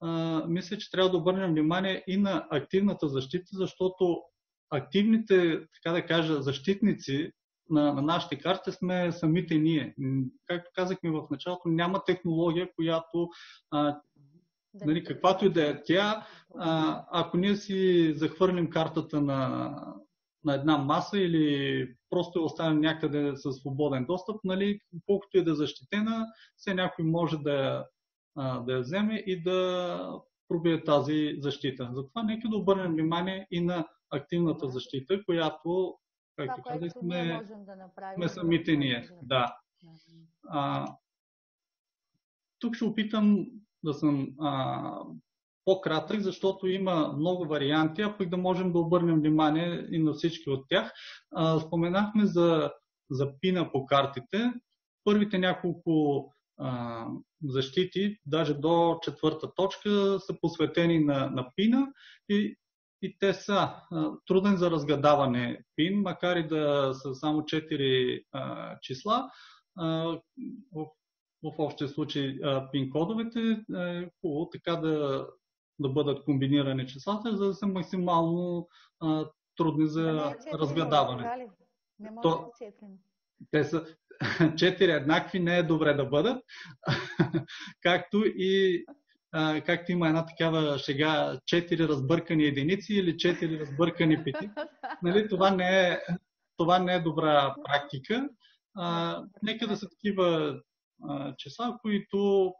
а, 0.00 0.44
мисля, 0.48 0.78
че 0.78 0.90
трябва 0.90 1.10
да 1.10 1.16
обърнем 1.16 1.50
внимание 1.50 2.04
и 2.06 2.16
на 2.16 2.46
активната 2.50 3.08
защита, 3.08 3.48
защото 3.52 4.22
активните, 4.70 5.60
така 5.74 5.94
да 5.94 6.06
кажа, 6.06 6.42
защитници 6.42 7.32
на, 7.70 7.92
на 7.92 8.02
нашите 8.02 8.38
карти 8.38 8.72
сме 8.72 9.12
самите 9.12 9.54
ние. 9.54 9.94
Както 10.46 10.70
казахме 10.74 11.10
в 11.10 11.26
началото, 11.30 11.68
няма 11.68 12.04
технология, 12.04 12.68
която 12.76 13.28
а, 13.70 14.00
нали, 14.74 15.04
каквато 15.04 15.44
и 15.44 15.52
да 15.52 15.70
е 15.70 15.82
тя, 15.82 16.26
а, 16.58 17.04
ако 17.10 17.36
ние 17.36 17.56
си 17.56 18.12
захвърлим 18.14 18.70
картата 18.70 19.20
на, 19.20 19.70
на 20.44 20.54
една 20.54 20.78
маса 20.78 21.18
или 21.18 21.88
просто 22.10 22.38
я 22.38 22.44
оставим 22.44 22.80
някъде 22.80 23.36
със 23.36 23.56
свободен 23.56 24.04
достъп, 24.06 24.36
нали, 24.44 24.80
колкото 25.06 25.38
и 25.38 25.44
да 25.44 25.50
е 25.50 25.54
защитена, 25.54 26.26
все 26.56 26.74
някой 26.74 27.04
може 27.04 27.36
да 27.36 27.52
я, 27.52 27.84
да 28.60 28.72
я 28.72 28.80
вземе 28.80 29.22
и 29.26 29.42
да 29.42 30.20
пробие 30.48 30.84
тази 30.84 31.36
защита. 31.38 31.90
Затова 31.92 32.22
нека 32.22 32.48
да 32.48 32.56
обърнем 32.56 32.92
внимание 32.92 33.46
и 33.50 33.60
на 33.60 33.88
активната 34.10 34.68
защита, 34.68 35.24
която, 35.24 35.98
както 36.36 36.62
казах, 36.62 36.92
сме, 36.92 37.40
да 37.96 38.14
сме 38.16 38.28
самите 38.28 38.76
ние. 38.76 39.08
Да. 39.22 39.56
А, 40.48 40.86
тук 42.58 42.76
ще 42.76 42.84
опитам 42.84 43.46
да 43.84 43.94
съм 43.94 44.28
а, 44.40 44.98
по-кратък, 45.64 46.20
защото 46.20 46.66
има 46.66 47.12
много 47.18 47.44
варианти, 47.44 48.02
а 48.02 48.16
пък 48.18 48.28
да 48.28 48.36
можем 48.36 48.72
да 48.72 48.78
обърнем 48.78 49.20
внимание 49.20 49.86
и 49.90 49.98
на 49.98 50.12
всички 50.12 50.50
от 50.50 50.64
тях. 50.68 50.92
А, 51.34 51.60
споменахме 51.60 52.26
за, 52.26 52.72
за 53.10 53.32
пина 53.40 53.72
по 53.72 53.86
картите. 53.86 54.52
Първите 55.04 55.38
няколко 55.38 56.26
а, 56.58 57.06
защити, 57.44 58.16
даже 58.26 58.54
до 58.54 58.98
четвърта 59.02 59.54
точка, 59.54 60.18
са 60.20 60.40
посветени 60.40 60.98
на, 60.98 61.30
на 61.30 61.50
пина 61.56 61.86
и, 62.28 62.56
и 63.02 63.16
те 63.18 63.34
са 63.34 63.54
а, 63.90 64.10
труден 64.26 64.56
за 64.56 64.70
разгадаване 64.70 65.64
пин, 65.76 66.00
макар 66.00 66.36
и 66.36 66.46
да 66.46 66.92
са 66.94 67.14
само 67.14 67.40
4 67.40 68.24
а, 68.32 68.76
числа. 68.82 69.30
А, 69.78 69.86
в 70.72 70.86
в 71.42 71.54
общия 71.58 71.88
случай 71.88 72.38
пин 72.72 72.90
кодовете, 72.90 73.64
е 73.76 74.08
хубаво 74.20 74.50
така 74.50 74.76
да, 74.76 75.26
да 75.78 75.88
бъдат 75.88 76.24
комбинирани 76.24 76.86
числата, 76.86 77.36
за 77.36 77.46
да 77.46 77.54
са 77.54 77.66
максимално 77.66 78.68
а, 79.00 79.26
трудни 79.56 79.86
за 79.86 80.02
да 80.02 80.34
е 80.46 80.58
разгадаване. 80.58 81.46
Не 81.98 82.10
може 82.10 82.22
То, 82.22 82.52
да 82.60 82.66
те 83.50 83.64
са 83.64 83.84
четири 84.56 84.90
еднакви, 84.90 85.40
не 85.40 85.58
е 85.58 85.62
добре 85.62 85.94
да 85.94 86.04
бъдат. 86.04 86.44
както 87.82 88.24
и 88.26 88.84
а, 89.32 89.60
както 89.60 89.92
има 89.92 90.08
една 90.08 90.26
такава 90.26 90.78
шега, 90.78 91.40
четири 91.46 91.88
разбъркани 91.88 92.44
единици 92.44 92.94
или 92.94 93.16
четири 93.16 93.60
разбъркани 93.60 94.24
пети. 94.24 94.50
Нали, 95.02 95.28
това, 95.28 95.50
не 95.50 95.88
е, 95.88 96.00
това 96.56 96.78
не 96.78 96.94
е 96.94 97.00
добра 97.00 97.54
практика. 97.64 98.28
А, 98.76 99.18
нека 99.42 99.66
да 99.66 99.76
са 99.76 99.88
такива 99.88 100.60
а, 101.08 101.34
числа, 101.36 101.78
които 101.82 102.52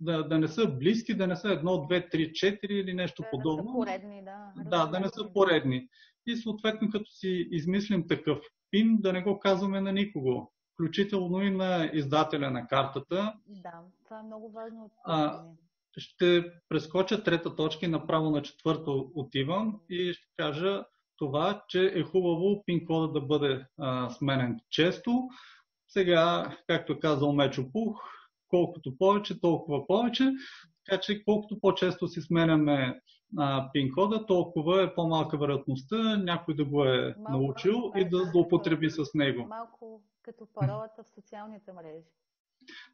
да, 0.00 0.22
да 0.22 0.38
не 0.38 0.48
са 0.48 0.68
близки, 0.68 1.14
да 1.14 1.26
не 1.26 1.36
са 1.36 1.48
едно, 1.50 1.86
две, 1.86 2.08
три, 2.08 2.32
четири 2.32 2.74
или 2.74 2.94
нещо 2.94 3.22
да, 3.22 3.30
подобно. 3.30 3.64
Да, 3.64 3.70
са 3.70 3.74
поредни, 3.74 4.24
да. 4.24 4.52
Да, 4.64 4.86
да 4.86 5.00
не 5.00 5.08
са 5.08 5.32
поредни. 5.32 5.88
И 6.26 6.36
съответно, 6.36 6.90
като 6.90 7.10
си 7.10 7.48
измислим 7.50 8.06
такъв 8.08 8.38
пин, 8.70 8.96
да 9.00 9.12
не 9.12 9.22
го 9.22 9.38
казваме 9.38 9.80
на 9.80 9.92
никого, 9.92 10.52
включително 10.74 11.42
и 11.42 11.50
на 11.50 11.90
издателя 11.92 12.50
на 12.50 12.66
картата. 12.66 13.34
Да, 13.46 13.80
това 14.04 14.20
е 14.20 14.22
много 14.22 14.50
важно. 14.50 14.90
А, 15.04 15.44
ще 15.96 16.52
прескоча 16.68 17.24
трета 17.24 17.56
точка 17.56 17.86
и 17.86 17.88
направо 17.88 18.30
на 18.30 18.42
четвърта 18.42 18.90
отивам 19.14 19.80
и 19.90 20.12
ще 20.12 20.26
кажа 20.36 20.84
това, 21.16 21.64
че 21.68 21.92
е 21.94 22.02
хубаво 22.02 22.64
пин 22.66 22.86
кода 22.86 23.12
да 23.12 23.20
бъде 23.20 23.66
а, 23.78 24.10
сменен 24.10 24.60
често. 24.70 25.28
Сега, 25.96 26.56
както 26.66 26.92
е 26.92 26.98
казал 26.98 27.32
Мечо 27.32 27.72
Пух, 27.72 28.00
колкото 28.48 28.98
повече, 28.98 29.40
толкова 29.40 29.86
повече. 29.86 30.32
Така 30.84 31.00
че 31.00 31.24
колкото 31.24 31.60
по-често 31.60 32.08
си 32.08 32.20
сменяме 32.20 33.00
пин 33.72 33.92
кода, 33.94 34.26
толкова 34.26 34.82
е 34.82 34.94
по-малка 34.94 35.38
вероятността 35.38 36.16
някой 36.16 36.54
да 36.54 36.64
го 36.64 36.84
е 36.84 37.14
малко, 37.18 37.32
научил 37.32 37.92
и 37.96 38.08
да 38.08 38.24
злоупотреби 38.24 38.90
с 38.90 39.04
него. 39.14 39.46
Малко 39.48 40.02
като 40.22 40.46
паролата 40.54 41.02
в 41.02 41.08
социалните 41.08 41.72
мрежи. 41.72 42.08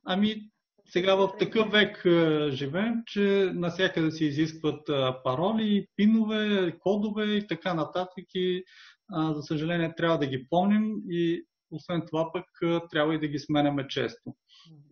Ами, 0.04 0.50
сега 0.86 1.14
в 1.14 1.36
такъв 1.38 1.70
век 1.70 2.02
живеем, 2.50 3.02
че 3.06 3.50
насякъде 3.54 4.10
се 4.10 4.24
изискват 4.24 4.90
пароли, 5.24 5.86
пинове, 5.96 6.78
кодове 6.78 7.24
и 7.24 7.46
така 7.46 7.74
нататък. 7.74 8.24
И, 8.34 8.64
за 9.10 9.42
съжаление, 9.42 9.94
трябва 9.96 10.18
да 10.18 10.26
ги 10.26 10.46
помним 10.50 10.94
и 11.08 11.46
освен 11.72 12.02
това 12.06 12.32
пък 12.32 12.44
трябва 12.90 13.14
и 13.14 13.20
да 13.20 13.28
ги 13.28 13.38
сменяме 13.38 13.88
често. 13.88 14.34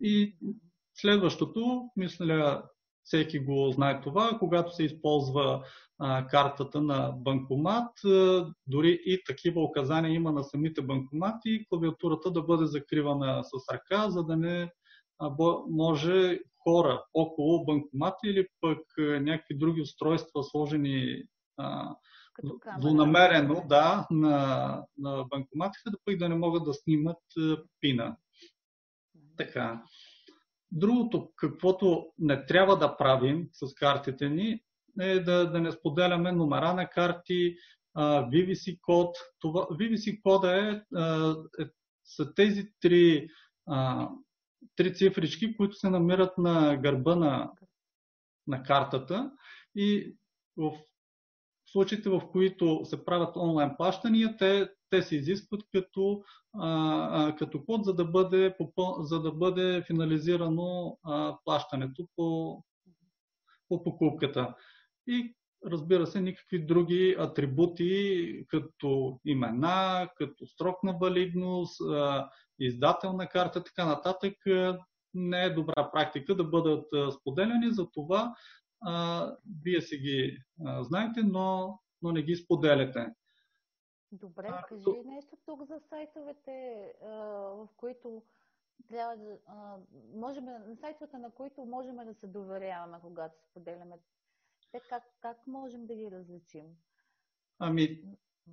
И 0.01 0.37
следващото, 0.95 1.89
мисля, 1.95 2.63
всеки 3.03 3.39
го 3.39 3.71
знае 3.71 4.01
това, 4.01 4.37
когато 4.39 4.75
се 4.75 4.83
използва 4.83 5.63
а, 5.99 6.27
картата 6.27 6.81
на 6.81 7.13
банкомат, 7.17 8.05
а, 8.05 8.45
дори 8.67 9.01
и 9.05 9.23
такива 9.25 9.63
указания 9.63 10.13
има 10.13 10.31
на 10.31 10.43
самите 10.43 10.81
банкомати, 10.81 11.65
клавиатурата 11.69 12.31
да 12.31 12.41
бъде 12.41 12.65
закривана 12.65 13.43
с 13.43 13.73
ръка, 13.73 14.09
за 14.09 14.23
да 14.23 14.37
не 14.37 14.71
а, 15.19 15.31
може 15.69 16.39
хора 16.63 17.03
около 17.13 17.65
банкомати 17.65 18.27
или 18.27 18.47
пък 18.61 18.79
някакви 18.97 19.57
други 19.57 19.81
устройства, 19.81 20.43
сложени 20.43 21.23
а, 22.65 22.81
злонамерено 22.81 23.65
да, 23.69 24.07
на, 24.11 24.85
на 24.97 25.25
банкоматите, 25.29 25.89
да 25.89 25.97
пък 26.05 26.17
да 26.17 26.29
не 26.29 26.35
могат 26.35 26.63
да 26.63 26.73
снимат 26.73 27.17
пина. 27.79 28.17
Така. 29.37 29.83
Другото, 30.71 31.31
каквото 31.35 32.05
не 32.19 32.45
трябва 32.45 32.77
да 32.77 32.97
правим 32.97 33.49
с 33.51 33.73
картите 33.73 34.29
ни, 34.29 34.61
е 34.99 35.19
да, 35.19 35.51
да 35.51 35.59
не 35.59 35.71
споделяме 35.71 36.31
номера 36.31 36.73
на 36.73 36.89
карти, 36.89 37.55
VVC 37.97 38.79
код. 38.81 39.17
Това, 39.39 39.61
VVC 39.61 40.21
кода 40.21 40.57
е, 40.57 40.69
е, 41.61 41.65
са 42.03 42.33
тези 42.33 42.71
три, 42.79 43.29
а, 43.67 44.09
три 44.75 44.95
цифрички, 44.95 45.57
които 45.57 45.75
се 45.75 45.89
намират 45.89 46.37
на 46.37 46.77
гърба 46.77 47.15
на, 47.15 47.51
на 48.47 48.63
картата 48.63 49.31
и 49.75 50.15
в 50.57 50.71
случаите, 51.71 52.09
в 52.09 52.21
които 52.31 52.81
се 52.83 53.05
правят 53.05 53.35
онлайн 53.35 53.71
плащания, 53.77 54.37
те, 54.37 54.69
те 54.89 55.01
се 55.01 55.15
изискват 55.15 55.61
като, 55.71 56.23
а, 56.53 57.35
като 57.39 57.65
код, 57.65 57.85
за 57.85 57.93
да 57.93 58.05
бъде, 58.05 58.55
за 58.99 59.21
да 59.21 59.31
бъде 59.31 59.83
финализирано 59.87 60.97
а, 61.03 61.37
плащането 61.45 62.07
по, 62.15 62.57
по 63.69 63.83
покупката. 63.83 64.55
И 65.07 65.35
разбира 65.65 66.07
се, 66.07 66.21
никакви 66.21 66.65
други 66.65 67.15
атрибути, 67.19 68.45
като 68.47 69.19
имена, 69.25 70.09
като 70.15 70.45
срок 70.45 70.83
на 70.83 70.93
валидност, 70.93 71.81
издател 72.59 73.13
на 73.13 73.27
карта, 73.27 73.63
така 73.63 73.85
нататък, 73.85 74.33
не 75.13 75.43
е 75.43 75.53
добра 75.53 75.91
практика 75.91 76.35
да 76.35 76.43
бъдат 76.43 76.85
споделяни. 77.19 77.73
Затова 77.73 78.33
а, 78.81 79.35
вие 79.63 79.81
си 79.81 79.97
ги 79.97 80.37
а, 80.65 80.83
знаете, 80.83 81.23
но, 81.23 81.79
но 82.01 82.11
не 82.11 82.21
ги 82.21 82.35
споделяте. 82.35 83.13
Добре, 84.11 84.47
а, 84.51 84.63
кажи 84.63 84.83
то... 84.83 85.03
нещо 85.05 85.37
тук 85.45 85.63
за 85.63 85.79
сайтовете, 85.89 86.85
а, 87.03 87.07
в 87.07 87.67
които 87.77 88.23
трябва 88.87 89.17
да. 89.17 89.37
А, 89.47 89.77
можем, 90.15 90.45
на 90.45 90.75
сайтовете, 90.75 91.17
на 91.17 91.31
които 91.31 91.65
можем 91.65 91.95
да 91.95 92.13
се 92.13 92.27
доверяваме, 92.27 92.97
когато 93.01 93.35
споделяме. 93.49 93.95
Те 94.71 94.79
как, 94.89 95.03
как 95.21 95.47
можем 95.47 95.85
да 95.85 95.95
ги 95.95 96.11
различим? 96.11 96.63
Ами, 97.59 98.01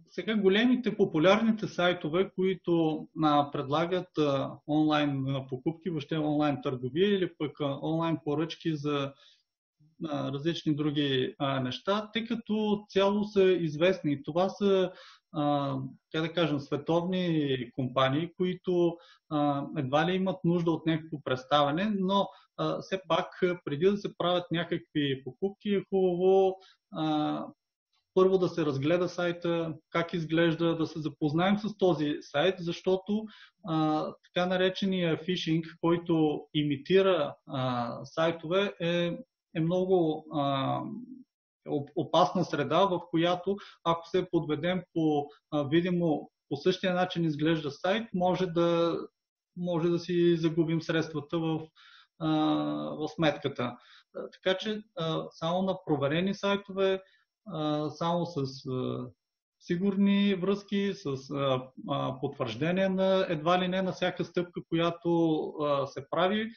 сега 0.07 0.37
големите 0.37 0.97
популярните 0.97 1.67
сайтове, 1.67 2.31
които 2.31 3.07
а, 3.25 3.51
предлагат 3.51 4.19
а, 4.19 4.59
онлайн 4.69 5.27
покупки, 5.49 5.91
въобще 5.91 6.19
онлайн 6.19 6.63
търговия 6.63 7.15
или 7.15 7.35
пък 7.35 7.61
а, 7.61 7.79
онлайн 7.83 8.19
поръчки 8.25 8.77
за 8.77 9.15
различни 10.05 10.75
други 10.75 11.35
неща, 11.63 12.11
тъй 12.13 12.25
като 12.25 12.87
цяло 12.89 13.25
са 13.25 13.43
известни. 13.43 14.23
Това 14.23 14.49
са, 14.49 14.93
как 16.13 16.23
да 16.23 16.33
кажем, 16.33 16.61
световни 16.61 17.57
компании, 17.75 18.33
които 18.37 18.97
едва 19.77 20.07
ли 20.07 20.15
имат 20.15 20.45
нужда 20.45 20.71
от 20.71 20.87
някакво 20.87 21.23
представяне, 21.25 21.93
но 21.99 22.29
все 22.81 23.01
пак 23.09 23.27
преди 23.65 23.87
да 23.87 23.97
се 23.97 24.17
правят 24.19 24.47
някакви 24.51 25.25
покупки 25.25 25.75
е 25.75 25.85
хубаво 25.91 26.57
първо 28.19 28.39
да 28.39 28.49
се 28.49 28.67
разгледа 28.67 29.09
сайта, 29.09 29.75
как 29.91 30.13
изглежда, 30.13 30.77
да 30.77 30.87
се 30.87 31.01
запознаем 31.01 31.59
с 31.59 31.79
този 31.79 32.17
сайт, 32.21 32.55
защото 32.59 33.25
а, 33.67 34.07
така 34.25 34.47
наречения 34.47 35.19
фишинг, 35.25 35.67
който 35.81 36.41
имитира 36.55 37.35
а, 37.47 37.91
сайтове, 38.05 38.75
е 38.81 39.19
е 39.55 39.61
много 39.61 40.27
а, 40.35 40.81
опасна 41.97 42.45
среда, 42.45 42.85
в 42.85 43.01
която 43.11 43.57
ако 43.85 44.09
се 44.09 44.31
подведем 44.31 44.83
по 44.95 45.27
а, 45.51 45.63
видимо 45.63 46.31
по 46.49 46.57
същия 46.57 46.95
начин 46.95 47.25
изглежда 47.25 47.71
сайт, 47.71 48.09
може 48.15 48.47
да, 48.47 48.99
може 49.57 49.89
да 49.89 49.99
си 49.99 50.37
загубим 50.37 50.83
средствата 50.83 51.39
в, 51.39 51.61
а, 52.19 52.29
в 52.99 53.09
сметката. 53.09 53.77
Така 54.33 54.59
че 54.59 54.83
а, 54.97 55.25
само 55.31 55.63
на 55.63 55.79
проверени 55.87 56.35
сайтове, 56.35 57.03
а, 57.47 57.91
само 57.91 58.27
с 58.27 58.67
а, 58.71 59.07
сигурни 59.61 60.35
връзки, 60.35 60.93
с 60.95 61.31
а, 61.31 61.69
а, 61.89 62.21
потвърждение 62.21 62.89
на 62.89 63.27
едва 63.29 63.61
ли 63.61 63.69
не 63.69 63.83
на 63.83 63.93
всяка 63.93 64.25
стъпка, 64.25 64.61
която 64.69 65.39
а, 65.49 65.87
се 65.87 66.07
прави, 66.11 66.51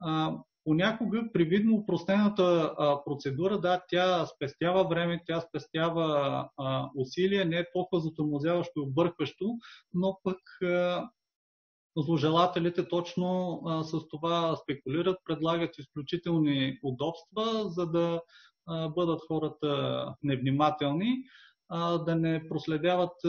а, 0.00 0.36
понякога 0.64 1.32
привидно 1.32 1.74
упростената 1.74 2.74
процедура, 3.06 3.60
да, 3.60 3.82
тя 3.88 4.26
спестява 4.26 4.88
време, 4.88 5.22
тя 5.26 5.40
спестява 5.40 6.48
а, 6.56 6.90
усилия, 6.96 7.44
не 7.46 7.56
е 7.56 7.72
толкова 7.72 8.00
затормозяващо 8.00 8.72
и 8.76 8.82
объркващо, 8.82 9.58
но 9.94 10.18
пък 10.24 10.38
а, 10.62 11.08
зложелателите 11.96 12.88
точно 12.88 13.60
а, 13.66 13.82
с 13.82 14.08
това 14.08 14.56
спекулират, 14.56 15.18
предлагат 15.24 15.78
изключителни 15.78 16.78
удобства, 16.82 17.70
за 17.70 17.86
да 17.86 18.20
бъдат 18.94 19.20
хората 19.28 20.14
невнимателни, 20.22 21.24
да 22.06 22.16
не 22.16 22.48
проследяват 22.48 23.24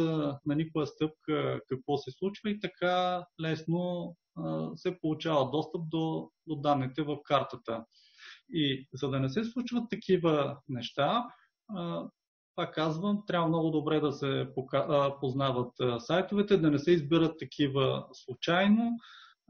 на 0.45 0.55
никоя 0.55 0.87
стъпка 0.87 1.59
какво 1.69 1.97
се 1.97 2.11
случва 2.11 2.49
и 2.49 2.59
така 2.59 3.25
лесно 3.41 4.15
се 4.75 4.99
получава 5.01 5.51
достъп 5.51 5.81
до, 5.89 6.29
до 6.47 6.55
данните 6.55 7.03
в 7.03 7.17
картата. 7.23 7.85
И 8.49 8.87
за 8.93 9.09
да 9.09 9.19
не 9.19 9.29
се 9.29 9.43
случват 9.43 9.83
такива 9.89 10.57
неща, 10.69 11.25
пак 12.55 12.73
казвам, 12.73 13.23
трябва 13.27 13.47
много 13.47 13.69
добре 13.69 13.99
да 13.99 14.11
се 14.11 14.47
познават 15.19 15.71
сайтовете, 15.99 16.57
да 16.57 16.71
не 16.71 16.79
се 16.79 16.91
избират 16.91 17.39
такива 17.39 18.05
случайно, 18.13 18.91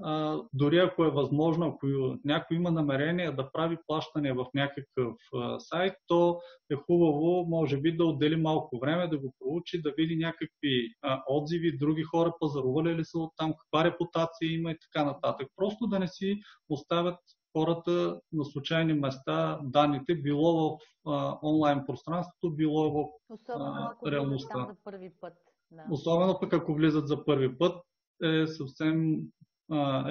а, 0.02 0.40
дори 0.54 0.78
ако 0.78 1.06
е 1.06 1.12
възможно, 1.12 1.66
ако 1.66 1.88
някой 2.26 2.58
има 2.58 2.72
намерение 2.72 3.32
да 3.32 3.52
прави 3.52 3.78
плащане 3.88 4.34
в 4.34 4.46
някакъв 4.54 5.18
а, 5.36 5.60
сайт, 5.60 5.94
то 6.08 6.40
е 6.72 6.76
хубаво, 6.76 7.46
може 7.48 7.78
би, 7.78 7.98
да 7.98 8.06
отдели 8.06 8.36
малко 8.36 8.80
време, 8.80 9.08
да 9.08 9.18
го 9.18 9.34
проучи, 9.40 9.82
да 9.82 9.94
види 9.98 10.16
някакви 10.16 10.94
а, 11.02 11.24
отзиви, 11.30 11.78
други 11.78 12.04
хора 12.04 12.34
пазарували 12.40 12.96
ли 12.96 13.06
са 13.06 13.20
от 13.20 13.32
там, 13.38 13.54
каква 13.60 13.84
репутация 13.84 14.54
има 14.54 14.72
и 14.72 14.78
така 14.80 15.06
нататък. 15.06 15.48
Просто 15.56 15.88
да 15.88 16.00
не 16.00 16.08
си 16.08 16.40
оставят 16.70 17.20
хората 17.58 18.20
на 18.34 18.46
случайни 18.46 18.94
места 18.94 19.60
данните, 19.64 20.16
било 20.16 20.78
в 20.78 20.80
а, 21.08 21.38
онлайн 21.44 21.84
пространството, 21.88 22.56
било 22.56 22.92
в 22.92 23.10
Особено, 23.30 23.92
а, 24.06 24.12
реалността. 24.12 24.66
За 24.70 24.76
първи 24.84 25.12
път. 25.22 25.34
Да. 25.72 25.86
Особено 25.92 26.40
пък 26.40 26.54
ако 26.54 26.74
влизат 26.74 27.08
за 27.08 27.26
първи 27.26 27.58
път, 27.58 27.84
е 28.24 28.48
съвсем 28.48 29.18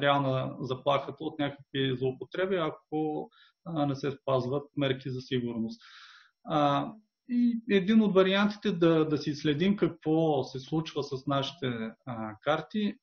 реална 0.00 0.56
заплахата 0.60 1.24
от 1.24 1.38
някакви 1.38 1.96
злоупотреби, 1.96 2.56
ако 2.56 3.30
а, 3.64 3.86
не 3.86 3.94
се 3.94 4.10
спазват 4.10 4.62
мерки 4.76 5.10
за 5.10 5.20
сигурност. 5.20 5.82
А, 6.44 6.92
и 7.28 7.62
един 7.70 8.02
от 8.02 8.14
вариантите 8.14 8.72
да, 8.72 9.08
да 9.08 9.18
си 9.18 9.34
следим 9.34 9.76
какво 9.76 10.44
се 10.44 10.60
случва 10.60 11.02
с 11.02 11.26
нашите 11.26 11.66
а, 12.06 12.36
карти 12.42 12.94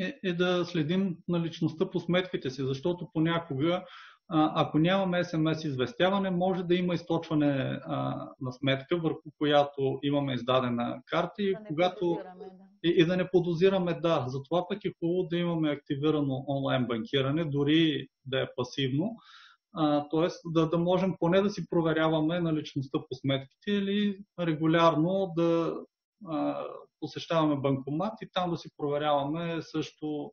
е, 0.00 0.18
е 0.24 0.32
да 0.32 0.64
следим 0.64 1.16
наличността 1.28 1.90
по 1.90 2.00
сметките 2.00 2.50
си, 2.50 2.62
защото 2.62 3.10
понякога 3.12 3.84
ако 4.34 4.78
нямаме 4.78 5.24
SMS 5.24 5.66
известяване, 5.66 6.30
може 6.30 6.62
да 6.62 6.74
има 6.74 6.94
източване 6.94 7.80
а, 7.84 8.28
на 8.40 8.52
сметка, 8.52 8.96
върху 8.96 9.30
която 9.38 9.98
имаме 10.02 10.34
издадена 10.34 11.02
карта 11.06 11.42
и, 11.42 11.52
да 11.52 11.64
когато, 11.68 12.18
да. 12.38 12.48
И, 12.84 12.88
и 12.88 13.04
да 13.04 13.16
не 13.16 13.30
подозираме 13.30 13.94
да. 13.94 14.24
Затова 14.28 14.68
пък 14.68 14.84
е 14.84 14.94
хубаво 15.00 15.22
да 15.22 15.36
имаме 15.36 15.70
активирано 15.70 16.44
онлайн 16.48 16.86
банкиране, 16.86 17.44
дори 17.44 18.08
да 18.26 18.42
е 18.42 18.48
пасивно. 18.56 19.16
т.е. 20.10 20.28
Да, 20.44 20.68
да 20.68 20.78
можем 20.78 21.14
поне 21.18 21.40
да 21.40 21.50
си 21.50 21.68
проверяваме 21.70 22.40
наличността 22.40 22.98
по 22.98 23.14
сметките 23.14 23.70
или 23.70 24.18
регулярно 24.40 25.32
да 25.36 25.76
а, 26.28 26.64
посещаваме 27.00 27.56
банкомат 27.56 28.12
и 28.22 28.28
там 28.32 28.50
да 28.50 28.56
си 28.56 28.68
проверяваме 28.76 29.62
също 29.62 30.32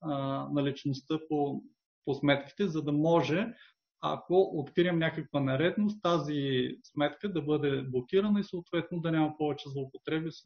а, 0.00 0.48
наличността 0.52 1.18
по 1.28 1.62
по 2.04 2.14
сметките, 2.14 2.66
за 2.68 2.82
да 2.82 2.92
може, 2.92 3.54
ако 4.00 4.50
открием 4.52 4.98
някаква 4.98 5.40
наредност, 5.40 6.02
тази 6.02 6.70
сметка 6.84 7.32
да 7.32 7.42
бъде 7.42 7.82
блокирана 7.82 8.40
и 8.40 8.44
съответно 8.44 9.00
да 9.00 9.12
няма 9.12 9.36
повече 9.38 9.68
злоупотреби 9.68 10.30
с 10.32 10.44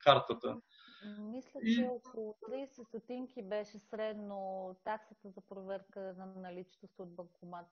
картата. 0.00 0.56
Мисля, 1.18 1.60
че 1.74 1.90
около 1.90 2.34
30 2.50 2.86
стотинки 2.86 3.42
беше 3.42 3.78
средно 3.78 4.70
таксата 4.84 5.30
за 5.30 5.40
проверка 5.40 6.14
на 6.18 6.26
наличност 6.26 6.98
от 6.98 7.14
банкомат. 7.14 7.66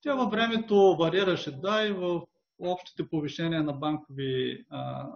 Тя 0.00 0.14
във 0.14 0.30
времето 0.30 0.96
варираше, 0.98 1.60
да, 1.60 1.86
и 1.86 1.92
в 1.92 2.22
общите 2.58 3.08
повишения 3.08 3.62
на 3.62 3.72
банкови 3.72 4.64
а, 4.70 5.10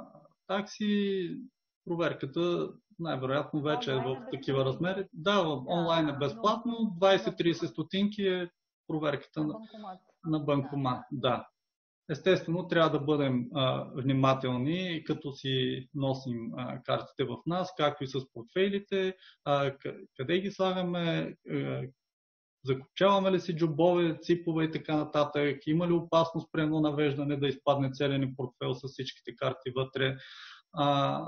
такси, 0.47 1.37
проверката 1.85 2.69
най-вероятно 2.99 3.63
вече 3.63 3.91
онлайн 3.91 4.11
е 4.11 4.15
в 4.15 4.27
такива 4.31 4.65
размери. 4.65 5.09
Да, 5.13 5.43
в 5.43 5.65
онлайн 5.69 6.09
е 6.09 6.19
безплатно, 6.19 6.73
20-30 7.01 7.67
стотинки 7.67 8.23
е 8.23 8.51
проверката 8.87 9.45
на, 9.45 9.55
на 10.25 10.39
банкомат. 10.39 11.05
Да. 11.13 11.49
Естествено, 12.11 12.69
трябва 12.69 12.91
да 12.91 13.05
бъдем 13.05 13.47
а, 13.55 13.85
внимателни, 13.95 15.05
като 15.05 15.33
си 15.33 15.89
носим 15.95 16.53
а, 16.57 16.83
картите 16.83 17.25
в 17.25 17.37
нас, 17.47 17.75
както 17.77 18.05
и 18.05 18.07
с 18.07 18.33
портфейлите, 18.33 19.17
а, 19.45 19.73
къде 20.17 20.41
ги 20.41 20.51
слагаме, 20.51 21.37
а, 21.51 21.83
закопчаваме 22.65 23.33
ли 23.33 23.41
си 23.41 23.57
джобове, 23.57 24.19
ципове 24.23 24.65
и 24.65 24.71
така 24.71 24.97
нататък, 24.97 25.67
има 25.67 25.89
ли 25.89 25.93
опасност 25.93 26.49
при 26.53 26.63
едно 26.63 26.81
навеждане 26.81 27.37
да 27.37 27.49
изпадне 27.49 27.91
целен 27.93 28.35
портфел 28.37 28.75
с 28.75 28.89
всичките 28.89 29.37
карти 29.37 29.71
вътре. 29.77 30.17
А, 30.73 31.25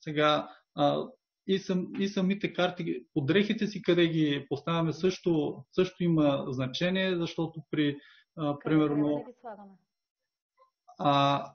сега, 0.00 0.48
а, 0.74 1.06
и, 1.46 1.58
сам, 1.58 1.86
и 1.98 2.08
самите 2.08 2.52
карти, 2.52 3.04
подрехите 3.14 3.66
си 3.66 3.82
къде 3.82 4.08
ги 4.08 4.46
поставяме 4.48 4.92
също, 4.92 5.64
също 5.72 6.04
има 6.04 6.44
значение, 6.48 7.16
защото 7.16 7.60
при 7.70 7.96
а, 8.36 8.58
примерно... 8.58 9.24
Да? 9.44 9.56
А, 10.98 11.54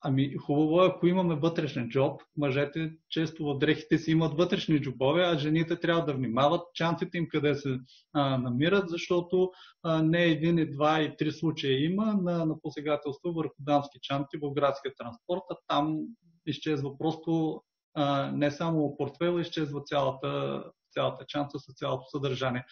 ами 0.00 0.36
хубаво 0.36 0.82
е, 0.82 0.86
ако 0.86 1.06
имаме 1.06 1.34
вътрешен 1.34 1.88
джоб, 1.88 2.22
мъжете 2.36 2.92
често 3.08 3.44
в 3.44 3.58
дрехите 3.58 3.98
си 3.98 4.10
имат 4.10 4.34
вътрешни 4.34 4.80
джобове, 4.80 5.22
а 5.22 5.38
жените 5.38 5.80
трябва 5.80 6.04
да 6.04 6.14
внимават 6.14 6.62
чантите 6.74 7.18
им 7.18 7.28
къде 7.28 7.54
се 7.54 7.78
а, 8.12 8.38
намират, 8.38 8.88
защото 8.88 9.50
а, 9.82 10.02
не 10.02 10.24
един, 10.24 10.58
и 10.58 10.70
два 10.70 11.00
и 11.00 11.16
три 11.16 11.32
случая 11.32 11.84
има 11.84 12.04
на, 12.04 12.46
на 12.46 12.60
посегателство 12.60 13.32
върху 13.32 13.54
дамски 13.58 13.98
чанти 14.02 14.36
в 14.42 14.52
градския 14.54 14.92
транспорт, 14.98 15.42
а 15.50 15.56
там 15.68 15.98
изчезва 16.46 16.98
просто 16.98 17.62
а, 17.94 18.30
не 18.32 18.50
само 18.50 18.96
портфела, 18.96 19.40
изчезва 19.40 19.82
цялата, 19.84 20.62
цялата 20.92 21.24
чанта 21.28 21.58
с 21.58 21.74
цялото 21.74 22.04
съдържание. 22.08 22.64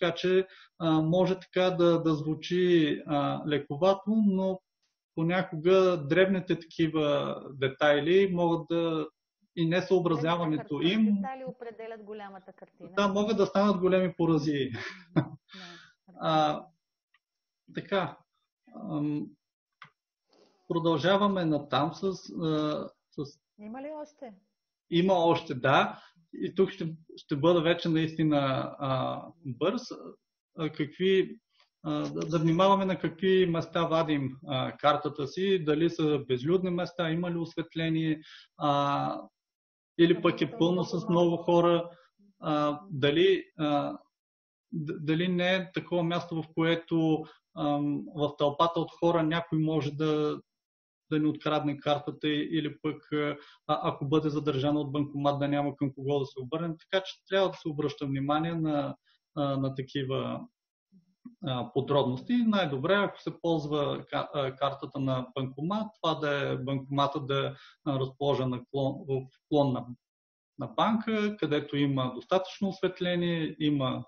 Така 0.00 0.14
че 0.14 0.46
а, 0.78 0.90
може 0.90 1.40
така 1.40 1.70
да, 1.70 2.02
да 2.02 2.14
звучи 2.14 3.02
а, 3.06 3.42
лековато, 3.48 4.22
но 4.26 4.60
понякога 5.14 6.04
древните 6.08 6.58
такива 6.58 7.36
детайли 7.52 8.30
могат 8.32 8.66
да 8.70 9.06
и 9.56 9.68
несъобразяването 9.68 10.80
им. 10.80 11.14
Детайли 11.14 11.44
определят 11.44 12.02
голямата 12.02 12.52
картина. 12.52 12.88
Да, 12.96 13.08
могат 13.08 13.36
да 13.36 13.46
станат 13.46 13.80
големи 13.80 14.14
поразии. 14.16 14.70
а, 16.20 16.64
така. 17.74 18.18
Ам, 18.90 19.26
продължаваме 20.68 21.44
натам 21.44 21.94
с, 21.94 22.04
а, 22.04 22.88
с. 23.10 23.40
Има 23.58 23.82
ли 23.82 23.90
още? 24.02 24.34
Има 24.90 25.14
още, 25.14 25.54
да. 25.54 26.02
И 26.34 26.54
тук 26.54 26.70
ще, 26.70 26.94
ще 27.16 27.36
бъда 27.36 27.62
вече 27.62 27.88
наистина 27.88 28.38
а, 28.78 29.22
бърз. 29.44 29.82
А, 30.58 30.70
какви, 30.70 31.38
а, 31.82 32.10
да, 32.10 32.38
внимаваме 32.38 32.84
на 32.84 32.98
какви 32.98 33.46
места 33.46 33.84
вадим 33.84 34.36
а, 34.46 34.76
картата 34.76 35.26
си, 35.26 35.64
дали 35.64 35.90
са 35.90 36.18
безлюдни 36.28 36.70
места, 36.70 37.10
има 37.10 37.30
ли 37.30 37.36
осветление, 37.36 38.20
а, 38.58 39.20
или 39.98 40.22
пък 40.22 40.40
е 40.40 40.58
пълно 40.58 40.84
с 40.84 41.08
много 41.08 41.36
хора, 41.36 41.90
а, 42.40 42.80
дали, 42.90 43.44
а, 43.58 43.98
дали 44.72 45.28
не 45.28 45.54
е 45.54 45.72
такова 45.72 46.02
място, 46.02 46.42
в 46.42 46.44
което 46.54 47.24
а, 47.54 47.64
в 48.16 48.32
тълпата 48.38 48.80
от 48.80 48.90
хора 49.00 49.22
някой 49.22 49.58
може 49.58 49.90
да, 49.90 50.40
да 51.10 51.18
ни 51.18 51.26
открадне 51.26 51.80
картата 51.80 52.28
или 52.28 52.76
пък 52.82 53.08
ако 53.66 54.08
бъде 54.08 54.28
задържана 54.28 54.80
от 54.80 54.92
банкомат 54.92 55.38
да 55.38 55.48
няма 55.48 55.76
към 55.76 55.92
кого 55.94 56.18
да 56.18 56.26
се 56.26 56.40
обърнем. 56.40 56.76
Така 56.78 57.04
че 57.04 57.12
трябва 57.28 57.48
да 57.48 57.56
се 57.56 57.68
обръща 57.68 58.06
внимание 58.06 58.54
на, 58.54 58.96
на 59.36 59.74
такива 59.74 60.40
подробности. 61.74 62.32
Най-добре, 62.46 62.94
ако 62.94 63.20
се 63.20 63.40
ползва 63.42 64.04
картата 64.58 65.00
на 65.00 65.26
банкомат, 65.34 65.86
това 66.02 66.14
да 66.14 66.52
е 66.52 66.56
банкомата 66.56 67.20
да 67.20 67.46
е 67.88 67.92
разположен 67.92 68.50
в 68.50 69.22
клон 69.48 69.72
на, 69.72 69.86
на 70.58 70.66
банка, 70.66 71.36
където 71.36 71.76
има 71.76 72.12
достатъчно 72.14 72.68
осветление, 72.68 73.56
има 73.58 74.04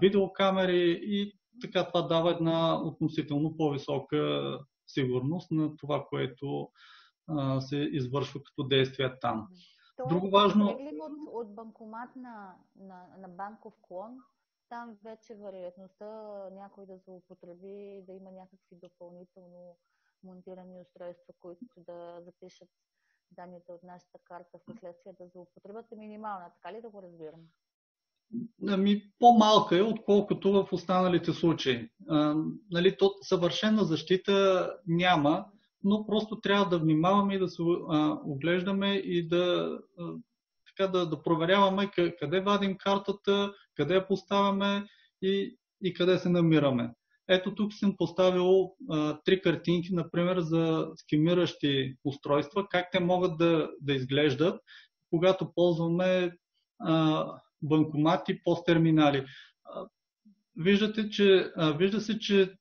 видеокамери 0.00 1.00
и 1.02 1.32
така 1.62 1.86
това 1.86 2.02
дава 2.02 2.30
една 2.30 2.82
относително 2.82 3.56
по-висока 3.56 4.58
сигурност 4.86 5.50
на 5.50 5.76
това, 5.76 6.06
което 6.08 6.70
а, 7.28 7.60
се 7.60 7.76
извършва 7.76 8.42
като 8.42 8.68
действия 8.68 9.18
там. 9.20 9.48
То, 9.96 10.08
Друго 10.08 10.30
важно... 10.30 10.66
От, 10.66 11.12
от 11.32 11.54
банкомат 11.54 12.16
на, 12.16 12.54
на, 12.76 13.06
на 13.18 13.28
банков 13.28 13.74
клон, 13.82 14.18
там 14.68 14.96
вече 15.04 15.34
вероятността 15.34 16.06
някой 16.52 16.86
да 16.86 16.98
злоупотреби, 16.98 18.02
да 18.06 18.12
има 18.12 18.30
някакви 18.30 18.76
допълнително 18.76 19.76
монтирани 20.22 20.80
устройства, 20.80 21.34
които 21.40 21.66
да 21.76 22.20
запишат 22.22 22.68
данните 23.30 23.72
от 23.72 23.82
нашата 23.82 24.18
карта 24.24 24.58
в 24.58 24.64
последствие 24.64 25.12
да 25.12 25.28
злоупотребят 25.28 25.92
е 25.92 25.96
минимална. 25.96 26.50
Така 26.54 26.72
ли 26.76 26.82
да 26.82 26.90
го 26.90 27.02
разбирам? 27.02 27.40
Ами, 28.68 29.02
по-малка 29.18 29.78
е, 29.78 29.82
отколкото 29.82 30.52
в 30.52 30.68
останалите 30.72 31.32
случаи. 31.32 31.88
А, 32.08 32.34
нали, 32.70 32.96
то 32.98 33.14
съвършена 33.22 33.84
защита 33.84 34.70
няма, 34.86 35.44
но 35.84 36.06
просто 36.06 36.40
трябва 36.40 36.68
да 36.68 36.78
внимаваме 36.78 37.34
и 37.34 37.38
да 37.38 37.48
се 37.48 37.62
а, 37.88 38.18
оглеждаме 38.24 38.94
и 38.94 39.28
да, 39.28 39.78
а, 39.98 40.12
така, 40.66 40.92
да, 40.92 41.06
да 41.06 41.22
проверяваме 41.22 41.90
къде 42.18 42.40
вадим 42.40 42.76
картата, 42.78 43.52
къде 43.74 43.94
я 43.94 44.06
поставяме 44.06 44.84
и, 45.22 45.58
и 45.82 45.94
къде 45.94 46.18
се 46.18 46.28
намираме. 46.28 46.90
Ето 47.28 47.54
тук 47.54 47.72
съм 47.72 47.96
поставил 47.96 48.74
а, 48.90 49.18
три 49.24 49.40
картинки, 49.40 49.94
например, 49.94 50.40
за 50.40 50.88
скимиращи 50.96 51.96
устройства, 52.04 52.66
как 52.70 52.88
те 52.92 53.00
могат 53.00 53.38
да, 53.38 53.70
да 53.80 53.94
изглеждат, 53.94 54.60
когато 55.10 55.52
ползваме 55.54 56.32
а, 56.78 57.26
банкомати, 57.64 58.42
посттерминали. 58.44 59.24
Виждате, 60.56 61.10
че, 61.10 61.52
вижда 61.78 62.00
се, 62.00 62.18
че, 62.18 62.52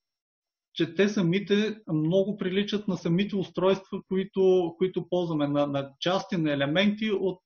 че 0.73 0.95
те 0.95 1.09
самите 1.09 1.77
много 1.93 2.37
приличат 2.37 2.87
на 2.87 2.97
самите 2.97 3.35
устройства, 3.35 4.01
които, 4.07 4.75
които 4.77 5.09
ползваме, 5.09 5.47
на, 5.47 5.67
на 5.67 5.89
части, 5.99 6.37
на 6.37 6.53
елементи 6.53 7.11
от 7.11 7.41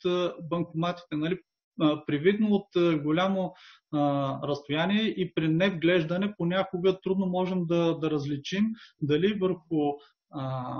банкоматите. 0.49 1.15
Нали? 1.15 1.39
Привидно 2.07 2.47
от 2.51 3.01
голямо 3.03 3.53
а, 3.93 4.39
разстояние 4.47 5.01
и 5.01 5.33
при 5.33 5.47
невглеждане 5.47 6.33
понякога 6.37 7.01
трудно 7.01 7.25
можем 7.25 7.65
да, 7.65 7.97
да 7.99 8.11
различим 8.11 8.65
дали 9.01 9.33
върху 9.33 9.93
а, 10.31 10.75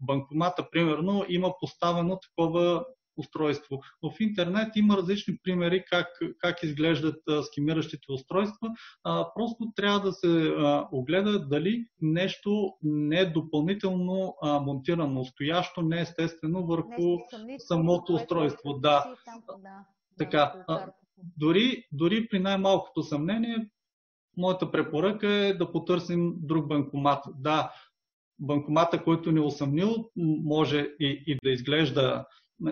банкомата, 0.00 0.68
примерно, 0.70 1.24
има 1.28 1.52
поставено 1.60 2.18
такова 2.18 2.84
устройство. 3.16 3.80
В 4.02 4.20
интернет 4.20 4.76
има 4.76 4.96
различни 4.96 5.38
примери 5.42 5.84
как, 5.90 6.08
как 6.38 6.62
изглеждат 6.62 7.22
а, 7.28 7.42
скимиращите 7.42 8.12
устройства. 8.12 8.68
А, 9.04 9.26
просто 9.34 9.72
трябва 9.76 10.00
да 10.00 10.12
се 10.12 10.54
а, 10.58 10.88
огледа 10.92 11.46
дали 11.48 11.86
нещо 12.00 12.72
не 12.82 13.18
е 13.18 13.26
допълнително 13.26 14.36
а, 14.42 14.60
монтирано, 14.60 15.24
стоящо, 15.24 15.82
не 15.82 16.00
естествено 16.00 16.66
върху 16.66 17.18
самото 17.58 18.14
устройство. 18.14 18.72
Да. 18.72 19.14
Така. 20.18 20.64
А, 20.68 20.86
дори, 21.36 21.84
дори 21.92 22.28
при 22.28 22.38
най-малкото 22.38 23.02
съмнение, 23.02 23.68
моята 24.36 24.70
препоръка 24.70 25.46
е 25.46 25.54
да 25.54 25.72
потърсим 25.72 26.34
друг 26.36 26.68
банкомат. 26.68 27.24
Да, 27.34 27.72
банкомата, 28.38 29.04
който 29.04 29.32
ни 29.32 29.38
е 29.38 29.42
усъмнил, 29.42 30.10
може 30.44 30.78
и, 31.00 31.22
и 31.26 31.38
да 31.44 31.50
изглежда 31.50 32.24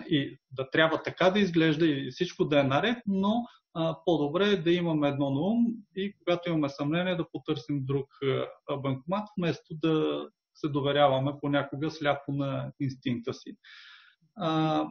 и 0.09 0.39
да 0.51 0.69
трябва 0.69 1.03
така 1.03 1.29
да 1.29 1.39
изглежда 1.39 1.87
и 1.87 2.11
всичко 2.11 2.45
да 2.45 2.59
е 2.59 2.63
наред, 2.63 2.97
но 3.07 3.45
а, 3.73 3.97
по-добре 4.05 4.49
е 4.49 4.57
да 4.57 4.71
имаме 4.71 5.07
едно 5.07 5.29
на 5.29 5.41
ум 5.41 5.65
и 5.95 6.13
когато 6.17 6.49
имаме 6.49 6.69
съмнение 6.69 7.15
да 7.15 7.29
потърсим 7.31 7.85
друг 7.85 8.07
а, 8.69 8.77
банкомат, 8.77 9.27
вместо 9.37 9.75
да 9.75 10.25
се 10.55 10.67
доверяваме 10.67 11.31
понякога 11.41 11.91
сляпо 11.91 12.31
на 12.31 12.71
инстинкта 12.79 13.33
си. 13.33 13.55
А, 14.35 14.85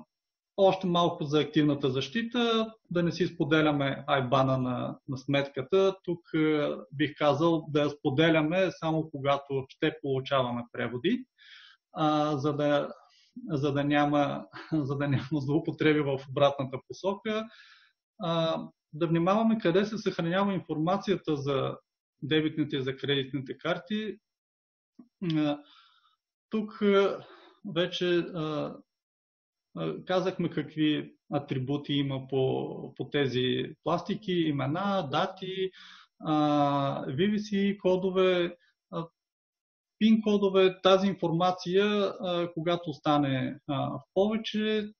още 0.57 0.87
малко 0.87 1.25
за 1.25 1.41
активната 1.41 1.91
защита, 1.91 2.73
да 2.91 3.03
не 3.03 3.13
си 3.13 3.27
споделяме 3.27 4.05
айбана 4.07 4.59
на, 4.59 4.99
на 5.09 5.19
сметката. 5.19 5.97
Тук 6.05 6.35
а, 6.35 6.79
бих 6.93 7.15
казал 7.19 7.67
да 7.69 7.81
я 7.81 7.91
споделяме 7.91 8.71
само 8.71 9.11
когато 9.11 9.65
ще 9.69 9.97
получаваме 10.03 10.63
преводи, 10.73 11.25
а, 11.93 12.37
за 12.37 12.57
да 12.57 12.89
за 13.49 13.73
да 13.73 13.85
няма, 13.85 14.47
за 14.73 14.97
да 14.97 15.09
няма 15.09 15.29
злоупотреби 15.33 16.01
в 16.01 16.21
обратната 16.31 16.79
посока. 16.89 17.47
А, 18.23 18.63
да 18.93 19.07
внимаваме 19.07 19.59
къде 19.59 19.85
се 19.85 19.99
съхранява 19.99 20.55
информацията 20.55 21.37
за 21.37 21.77
дебитните 22.23 22.77
и 22.77 22.83
за 22.83 22.97
кредитните 22.97 23.59
карти. 23.59 24.19
Тук 26.51 26.83
вече 27.75 28.27
казахме 30.07 30.51
какви 30.51 31.15
атрибути 31.35 31.93
има 31.93 32.29
по, 32.29 32.95
по 32.95 33.11
тези 33.11 33.75
пластики, 33.85 34.33
имена, 34.33 35.09
дати, 35.11 35.71
VVC 36.23 37.79
кодове, 37.79 38.57
пин 40.01 40.23
кодове, 40.23 40.81
тази 40.83 41.07
информация, 41.07 42.13
когато 42.55 42.93
стане 42.93 43.59
в 43.69 44.01
повече, 44.15 44.93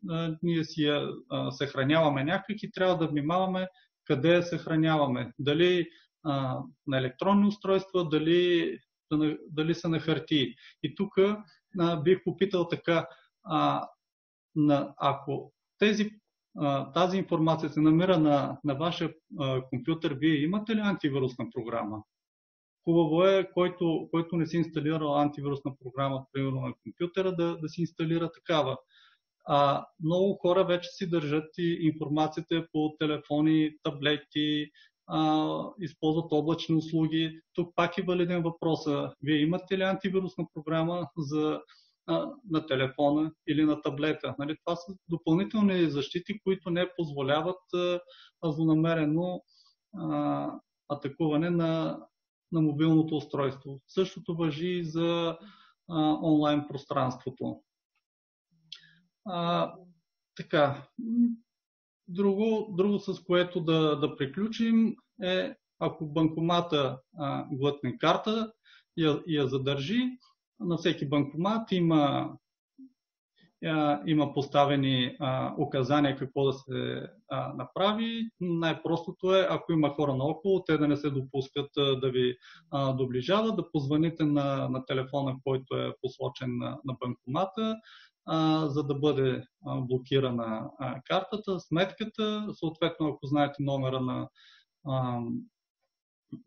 ние 0.43 0.65
си 0.65 0.83
я 0.83 1.09
съхраняваме 1.51 2.25
някак 2.25 2.63
и 2.63 2.71
трябва 2.71 2.99
да 2.99 3.09
внимаваме 3.09 3.69
къде 4.05 4.35
я 4.35 4.43
съхраняваме. 4.43 5.33
Дали 5.39 5.89
на 6.87 6.99
електронни 6.99 7.47
устройства, 7.47 8.09
дали, 8.09 8.79
дали 9.51 9.75
са 9.75 9.89
на 9.89 10.01
хартии. 10.01 10.55
И 10.83 10.95
тук 10.95 11.15
бих 12.05 12.25
попитал 12.25 12.69
така, 12.69 13.07
ако 14.97 15.53
тези, 15.79 16.11
тази 16.95 17.19
информация 17.19 17.71
се 17.71 17.81
намира 17.81 18.19
на, 18.19 18.59
на 18.65 18.75
вашия 18.75 19.11
компютър, 19.71 20.15
вие 20.15 20.43
имате 20.43 20.77
ли 20.77 20.81
антивирусна 20.81 21.47
програма? 21.55 22.03
Хубаво 22.85 23.25
е, 23.25 23.51
който, 23.55 24.09
който 24.11 24.37
не 24.37 24.47
си 24.47 24.57
инсталирал 24.57 25.19
антивирусна 25.19 25.73
програма, 25.85 26.27
примерно 26.33 26.61
на 26.61 26.75
компютъра, 26.83 27.37
да, 27.37 27.59
да 27.59 27.69
си 27.69 27.81
инсталира 27.81 28.31
такава. 28.33 28.77
А, 29.47 29.87
много 30.05 30.35
хора 30.35 30.65
вече 30.65 30.89
си 30.89 31.11
държат 31.11 31.59
и 31.59 31.79
информацията 31.83 32.67
по 32.73 32.95
телефони, 32.99 33.71
таблети, 33.83 34.71
а, 35.07 35.65
използват 35.81 36.33
облачни 36.33 36.75
услуги. 36.75 37.41
Тук 37.55 37.75
пак 37.77 37.99
е 37.99 38.03
валиден 38.03 38.43
въпрос. 38.43 38.81
Вие 39.23 39.37
имате 39.37 39.79
ли 39.79 39.83
антивирусна 39.83 40.45
програма 40.55 41.09
за, 41.19 41.61
а, 42.07 42.31
на 42.51 42.67
телефона 42.67 43.33
или 43.49 43.65
на 43.65 43.83
таблета? 43.83 44.35
Нали, 44.39 44.57
това 44.65 44.77
са 44.77 44.93
допълнителни 45.09 45.91
защити, 45.91 46.41
които 46.41 46.71
не 46.71 46.95
позволяват 46.97 47.75
а, 47.75 48.01
злонамерено 48.45 49.43
а, 49.97 50.51
атакуване 50.89 51.51
на, 51.51 52.01
на 52.53 52.61
мобилното 52.61 53.17
устройство. 53.17 53.81
Същото 53.89 54.35
въжи 54.35 54.69
и 54.69 54.85
за 54.85 55.39
а, 55.89 56.19
онлайн 56.23 56.65
пространството. 56.69 57.63
А, 59.25 59.75
така, 60.37 60.89
друго, 62.09 62.75
друго 62.77 62.99
с 62.99 63.25
което 63.25 63.61
да, 63.61 63.97
да 63.97 64.17
приключим 64.17 64.97
е 65.23 65.57
ако 65.79 66.07
банкомата 66.07 67.01
а, 67.19 67.47
глътне 67.53 67.99
карта 67.99 68.53
и 68.97 69.05
я, 69.05 69.23
я 69.27 69.49
задържи, 69.49 70.19
на 70.61 70.77
всеки 70.77 71.09
банкомат 71.09 71.73
има 71.73 72.33
има 74.07 74.35
поставени 74.35 75.17
а, 75.21 75.55
указания 75.59 76.17
какво 76.17 76.45
да 76.45 76.53
се 76.53 77.09
а, 77.31 77.55
направи. 77.55 78.31
Най-простото 78.41 79.35
е, 79.35 79.47
ако 79.51 79.73
има 79.73 79.91
хора 79.91 80.15
наоколо, 80.15 80.65
те 80.65 80.79
да 80.79 80.89
не 80.89 80.97
се 80.97 81.11
допускат 81.11 81.71
а, 81.79 82.01
да 82.01 82.11
ви 82.11 82.37
а, 82.71 82.93
доближават, 82.93 83.57
да 83.57 83.71
позвоните 83.73 84.25
на, 84.25 84.69
на 84.69 84.85
телефона, 84.85 85.37
който 85.45 85.77
е 85.77 85.95
посочен 86.03 86.59
на, 86.59 86.79
на 86.85 86.97
банкомата, 87.01 87.77
а, 88.27 88.67
за 88.69 88.85
да 88.85 88.95
бъде 88.95 89.45
а, 89.67 89.81
блокирана 89.81 90.71
а, 90.79 91.01
картата, 91.05 91.61
сметката. 91.61 92.47
Съответно, 92.55 93.09
ако 93.09 93.27
знаете 93.27 93.63
номера 93.63 94.01
на, 94.01 94.29
а, 94.89 95.21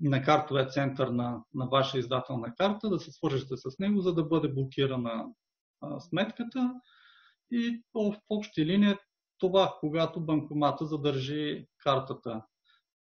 на 0.01 0.21
картовия 0.21 0.67
център 0.67 1.07
на, 1.07 1.43
на 1.53 1.65
ваша 1.65 1.99
издателна 1.99 2.55
карта, 2.55 2.89
да 2.89 2.99
се 2.99 3.11
свържете 3.11 3.57
с 3.57 3.79
него, 3.79 4.01
за 4.01 4.13
да 4.13 4.23
бъде 4.23 4.47
блокирана 4.47 5.25
а, 5.81 5.99
сметката. 5.99 6.73
И 7.51 7.81
в 7.93 8.15
общи 8.29 8.65
линии 8.65 8.95
това, 9.37 9.77
когато 9.79 10.21
банкомата 10.21 10.85
задържи 10.85 11.67
картата. 11.77 12.41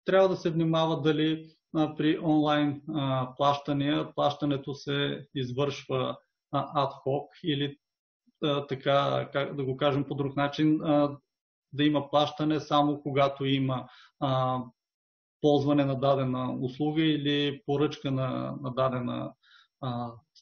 Трябва 0.05 0.29
да 0.29 0.35
се 0.35 0.49
внимава 0.49 1.01
дали 1.01 1.49
при 1.97 2.19
онлайн 2.19 2.81
а, 2.95 3.35
плащания 3.35 4.13
плащането 4.15 4.73
се 4.73 5.27
извършва 5.35 6.17
адхок 6.51 7.31
или 7.43 7.77
а, 8.43 8.67
така, 8.67 9.29
как 9.33 9.55
да 9.55 9.63
го 9.63 9.77
кажем 9.77 10.03
по 10.03 10.15
друг 10.15 10.35
начин, 10.35 10.81
а, 10.83 11.17
да 11.73 11.83
има 11.83 12.09
плащане 12.09 12.59
само 12.59 13.01
когато 13.01 13.45
има 13.45 13.87
ползване 15.41 15.85
на 15.85 15.99
дадена 15.99 16.57
услуга 16.61 17.03
или 17.03 17.61
поръчка 17.65 18.11
на, 18.11 18.55
на 18.61 18.73
дадена 18.73 19.33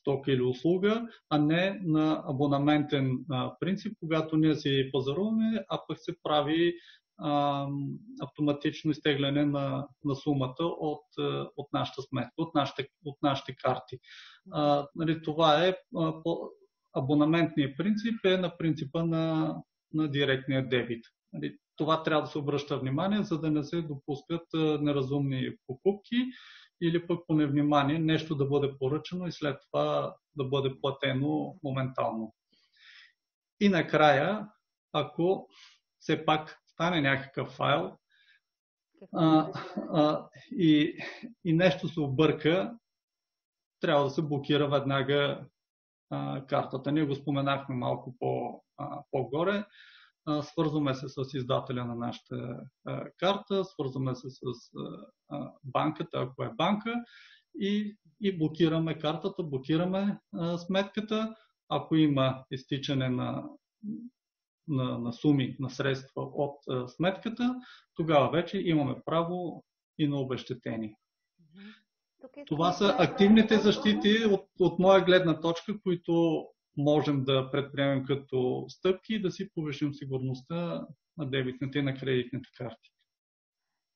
стока 0.01 0.31
или 0.31 0.41
услуга, 0.41 1.07
а 1.29 1.37
не 1.37 1.79
на 1.83 2.23
абонаментен 2.27 3.17
принцип, 3.59 3.93
когато 3.99 4.37
ние 4.37 4.55
си 4.55 4.89
пазаруваме, 4.91 5.65
а 5.69 5.79
пък 5.87 5.97
се 5.99 6.15
прави 6.23 6.73
автоматично 8.21 8.91
изтегляне 8.91 9.45
на, 9.45 9.87
на 10.05 10.15
сумата 10.15 10.55
от, 10.59 11.05
от 11.57 11.73
нашата 11.73 12.01
сметка, 12.01 12.33
от 12.37 12.55
нашите, 12.55 12.87
от 13.05 13.17
нашите 13.21 13.55
карти. 13.55 13.97
А, 14.51 14.87
нали, 14.95 15.21
това 15.21 15.65
е 15.65 15.75
по, 16.23 16.49
абонаментният 16.93 17.77
принцип 17.77 18.25
е 18.25 18.37
на 18.37 18.57
принципа 18.57 19.05
на, 19.05 19.55
на 19.93 20.07
директния 20.07 20.69
дебит. 20.69 21.05
Нали, 21.33 21.57
това 21.75 22.03
трябва 22.03 22.21
да 22.21 22.27
се 22.27 22.37
обръща 22.37 22.77
внимание, 22.77 23.23
за 23.23 23.39
да 23.39 23.51
не 23.51 23.63
се 23.63 23.81
допускат 23.81 24.47
неразумни 24.81 25.49
покупки 25.67 26.17
или 26.81 27.07
пък 27.07 27.27
по 27.27 27.33
невнимание 27.33 27.99
нещо 27.99 28.35
да 28.35 28.45
бъде 28.45 28.77
поръчано 28.77 29.27
и 29.27 29.31
след 29.31 29.61
това 29.71 30.15
да 30.35 30.43
бъде 30.43 30.79
платено 30.81 31.55
моментално. 31.63 32.35
И 33.59 33.69
накрая, 33.69 34.47
ако 34.93 35.47
все 35.99 36.25
пак 36.25 36.59
стане 36.67 37.01
някакъв 37.01 37.49
файл 37.49 37.97
а, 39.13 39.51
а, 39.93 40.29
и, 40.51 41.03
и 41.45 41.53
нещо 41.53 41.87
се 41.87 41.99
обърка, 41.99 42.77
трябва 43.79 44.03
да 44.03 44.09
се 44.09 44.21
блокира 44.21 44.69
веднага 44.69 45.45
а, 46.09 46.45
картата. 46.45 46.91
Ние 46.91 47.05
го 47.05 47.15
споменахме 47.15 47.75
малко 47.75 48.15
по, 48.19 48.63
а, 48.77 49.03
по-горе. 49.11 49.65
Свързваме 50.41 50.93
се 50.95 51.09
с 51.09 51.33
издателя 51.33 51.85
на 51.85 51.95
нашата 51.95 52.59
карта, 53.17 53.65
свързваме 53.65 54.15
се 54.15 54.29
с 54.29 54.41
банката, 55.63 56.19
ако 56.19 56.43
е 56.43 56.53
банка, 56.57 56.93
и, 57.59 57.97
и 58.21 58.37
блокираме 58.37 58.99
картата, 58.99 59.43
блокираме 59.43 60.19
сметката. 60.57 61.35
Ако 61.69 61.95
има 61.95 62.43
изтичане 62.51 63.09
на, 63.09 63.43
на, 64.67 64.97
на 64.97 65.13
суми, 65.13 65.55
на 65.59 65.69
средства 65.69 66.21
от 66.21 66.89
сметката, 66.89 67.55
тогава 67.95 68.31
вече 68.31 68.59
имаме 68.59 68.95
право 69.05 69.63
и 69.99 70.07
на 70.07 70.17
обещетение. 70.17 70.97
Това 72.47 72.71
са 72.71 72.95
активните 72.99 73.57
защити 73.57 74.25
от, 74.31 74.45
от 74.59 74.79
моя 74.79 75.05
гледна 75.05 75.39
точка, 75.39 75.81
които 75.83 76.45
можем 76.77 77.23
да 77.23 77.51
предприемем 77.51 78.05
като 78.05 78.65
стъпки 78.69 79.13
и 79.13 79.21
да 79.21 79.31
си 79.31 79.49
повишим 79.53 79.93
сигурността 79.93 80.87
на 81.17 81.29
дебитните 81.29 81.79
и 81.79 81.81
на 81.81 81.95
кредитните 81.95 82.49
карти. 82.57 82.91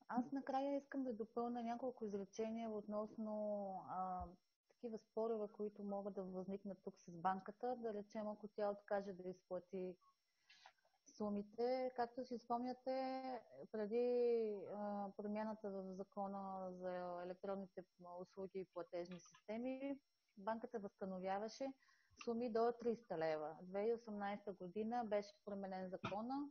Аз 0.08 0.32
накрая 0.32 0.76
искам 0.76 1.04
да 1.04 1.12
допълня 1.12 1.62
няколко 1.62 2.04
изречения 2.04 2.70
относно 2.70 3.66
а, 3.88 4.24
такива 4.68 4.98
спорове, 4.98 5.46
които 5.52 5.84
могат 5.84 6.14
да 6.14 6.22
възникнат 6.22 6.78
тук 6.84 6.94
с 7.08 7.16
банката. 7.16 7.76
Да 7.76 7.94
речем, 7.94 8.28
ако 8.28 8.48
тя 8.48 8.70
откаже 8.70 9.12
да 9.12 9.28
изплати 9.28 9.94
сумите. 11.16 11.90
Както 11.96 12.24
си 12.24 12.38
спомняте, 12.38 13.22
преди 13.72 14.54
а, 14.74 15.08
промяната 15.16 15.70
в 15.70 15.94
закона 15.94 16.72
за 16.72 17.22
електронните 17.24 17.84
услуги 18.20 18.58
и 18.58 18.68
платежни 18.74 19.20
системи, 19.20 19.98
банката 20.36 20.78
възстановяваше 20.78 21.66
суми 22.24 22.52
до 22.52 22.58
300 22.58 23.18
лева. 23.18 23.56
2018 23.62 24.58
година 24.58 25.04
беше 25.04 25.34
променен 25.44 25.88
закона, 25.88 26.48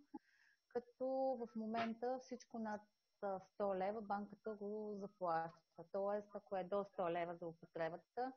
като 0.68 1.06
в 1.40 1.56
момента 1.56 2.20
всичко 2.22 2.60
над 2.60 2.82
100 3.22 3.78
лева 3.78 4.02
банката 4.02 4.56
го 4.56 4.96
заплаща. 4.96 5.84
Тоест, 5.92 6.30
ако 6.34 6.56
е 6.58 6.64
до 6.64 6.76
100 6.76 7.12
лева 7.12 7.36
за 7.36 7.48
употребата, 7.48 8.32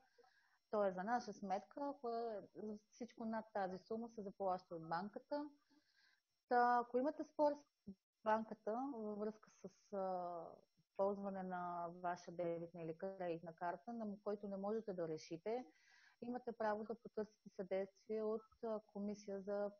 то 0.70 0.84
е 0.84 0.92
за 0.92 1.04
наша 1.04 1.32
сметка, 1.32 1.94
е, 2.04 2.76
всичко 2.92 3.24
над 3.24 3.44
тази 3.52 3.78
сума 3.78 4.08
се 4.08 4.22
заплаща 4.22 4.76
от 4.76 4.88
банката. 4.88 5.50
Та, 6.48 6.78
ако 6.82 6.98
имате 6.98 7.24
спор 7.24 7.52
с 7.88 8.22
банката 8.24 8.92
във 8.94 9.18
връзка 9.18 9.50
с 9.50 9.92
а, 9.92 10.44
ползване 10.96 11.42
на 11.42 11.88
ваша 11.88 12.32
дебитна 12.32 12.82
или 12.82 12.98
кредитна 12.98 13.54
карта, 13.54 13.92
на 13.92 14.06
който 14.24 14.48
не 14.48 14.56
можете 14.56 14.92
да 14.92 15.08
решите, 15.08 15.64
имате 16.22 16.52
право 16.52 16.84
да 16.84 16.94
потърсите 16.94 17.48
съдействие 17.56 18.22
от 18.22 18.42
комисия 18.92 19.40
за 19.40 19.70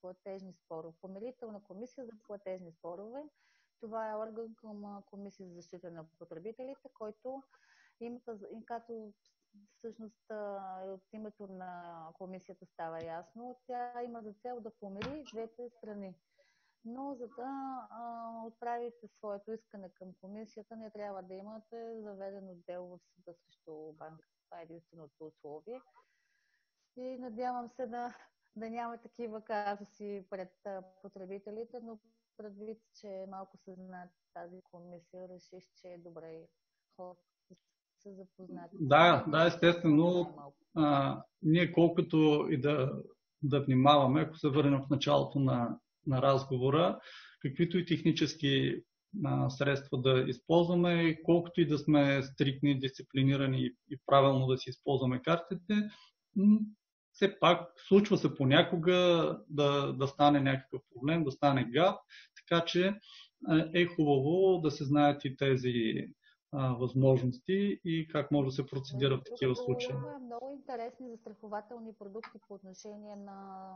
платежни 0.00 0.52
спорове. 0.52 0.94
Помирителна 1.00 1.62
комисия 1.62 2.04
за 2.06 2.12
платежни 2.26 2.72
спорове. 2.72 3.22
Това 3.80 4.10
е 4.10 4.16
орган 4.16 4.54
към 4.54 5.02
Комисия 5.06 5.48
за 5.48 5.54
защита 5.54 5.90
на 5.90 6.04
потребителите, 6.18 6.88
който 6.94 7.42
имата, 8.00 8.38
като 8.64 9.12
всъщност 9.78 10.30
от 10.84 11.02
името 11.12 11.46
на 11.46 12.02
комисията 12.14 12.66
става 12.66 13.04
ясно, 13.04 13.60
тя 13.66 14.02
има 14.02 14.22
за 14.22 14.32
цел 14.32 14.60
да 14.60 14.70
помири 14.70 15.24
двете 15.32 15.70
страни. 15.70 16.14
Но 16.84 17.14
за 17.14 17.28
да 17.28 17.88
а, 17.90 18.32
отправите 18.46 19.08
своето 19.08 19.52
искане 19.52 19.90
към 19.94 20.14
комисията, 20.20 20.76
не 20.76 20.90
трябва 20.90 21.22
да 21.22 21.34
имате 21.34 22.02
заведено 22.02 22.54
дело 22.54 22.88
в 22.88 23.00
съда 23.14 23.34
срещу 23.34 23.92
банката. 23.92 24.37
Това 24.50 24.60
е 24.60 24.64
единственото 24.64 25.26
условие. 25.26 25.80
И 26.96 27.18
надявам 27.18 27.68
се 27.68 27.86
да, 27.86 28.14
да 28.56 28.70
няма 28.70 28.98
такива 28.98 29.44
казуси 29.44 30.26
пред 30.30 30.52
потребителите, 31.02 31.80
но 31.82 31.98
предвид, 32.36 32.78
че 33.00 33.24
малко 33.28 33.56
се 33.56 33.74
знае 33.74 34.08
тази 34.34 34.62
комисия, 34.62 35.28
реших, 35.28 35.64
че 35.80 35.88
е 35.88 35.98
добре 35.98 36.46
хората 36.96 37.22
са 37.98 38.14
запознати. 38.14 38.76
Да, 38.80 39.24
да, 39.28 39.46
естествено. 39.46 40.34
А, 40.74 41.22
ние 41.42 41.72
колкото 41.72 42.46
и 42.50 42.60
да, 42.60 43.02
да 43.42 43.60
внимаваме, 43.60 44.20
ако 44.20 44.36
се 44.36 44.48
върнем 44.48 44.80
в 44.80 44.90
началото 44.90 45.38
на, 45.38 45.78
на 46.06 46.22
разговора, 46.22 47.00
каквито 47.42 47.78
и 47.78 47.86
технически 47.86 48.82
средства 49.48 49.98
да 49.98 50.24
използваме, 50.28 51.22
колкото 51.22 51.60
и 51.60 51.66
да 51.66 51.78
сме 51.78 52.22
стрикни, 52.22 52.78
дисциплинирани 52.78 53.70
и, 53.90 53.98
правилно 54.06 54.46
да 54.46 54.58
си 54.58 54.70
използваме 54.70 55.22
картите, 55.22 55.74
все 57.12 57.38
пак 57.40 57.72
случва 57.88 58.18
се 58.18 58.34
понякога 58.34 58.94
да, 59.48 59.92
да 59.92 60.06
стане 60.06 60.40
някакъв 60.40 60.82
проблем, 60.94 61.24
да 61.24 61.30
стане 61.30 61.64
гап, 61.64 61.96
така 62.36 62.64
че 62.64 62.94
е 63.74 63.86
хубаво 63.86 64.60
да 64.60 64.70
се 64.70 64.84
знаят 64.84 65.24
и 65.24 65.36
тези 65.36 66.08
възможности 66.52 67.80
и 67.84 68.08
как 68.08 68.30
може 68.30 68.46
да 68.46 68.52
се 68.52 68.66
процедира 68.66 69.16
в 69.16 69.22
такива 69.30 69.56
случаи. 69.56 69.90
Има 69.90 70.18
много 70.18 70.50
интересни 70.60 71.10
застрахователни 71.10 71.92
продукти 71.98 72.38
по 72.48 72.54
отношение 72.54 73.16
на 73.16 73.68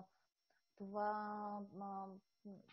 това, 0.77 1.61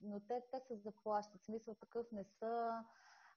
но 0.03 0.19
те, 0.27 0.41
те 0.51 0.59
се 0.59 0.75
заплащат. 0.75 1.41
В 1.41 1.45
смисъл 1.45 1.75
такъв 1.75 2.11
не 2.11 2.23
са 2.23 2.83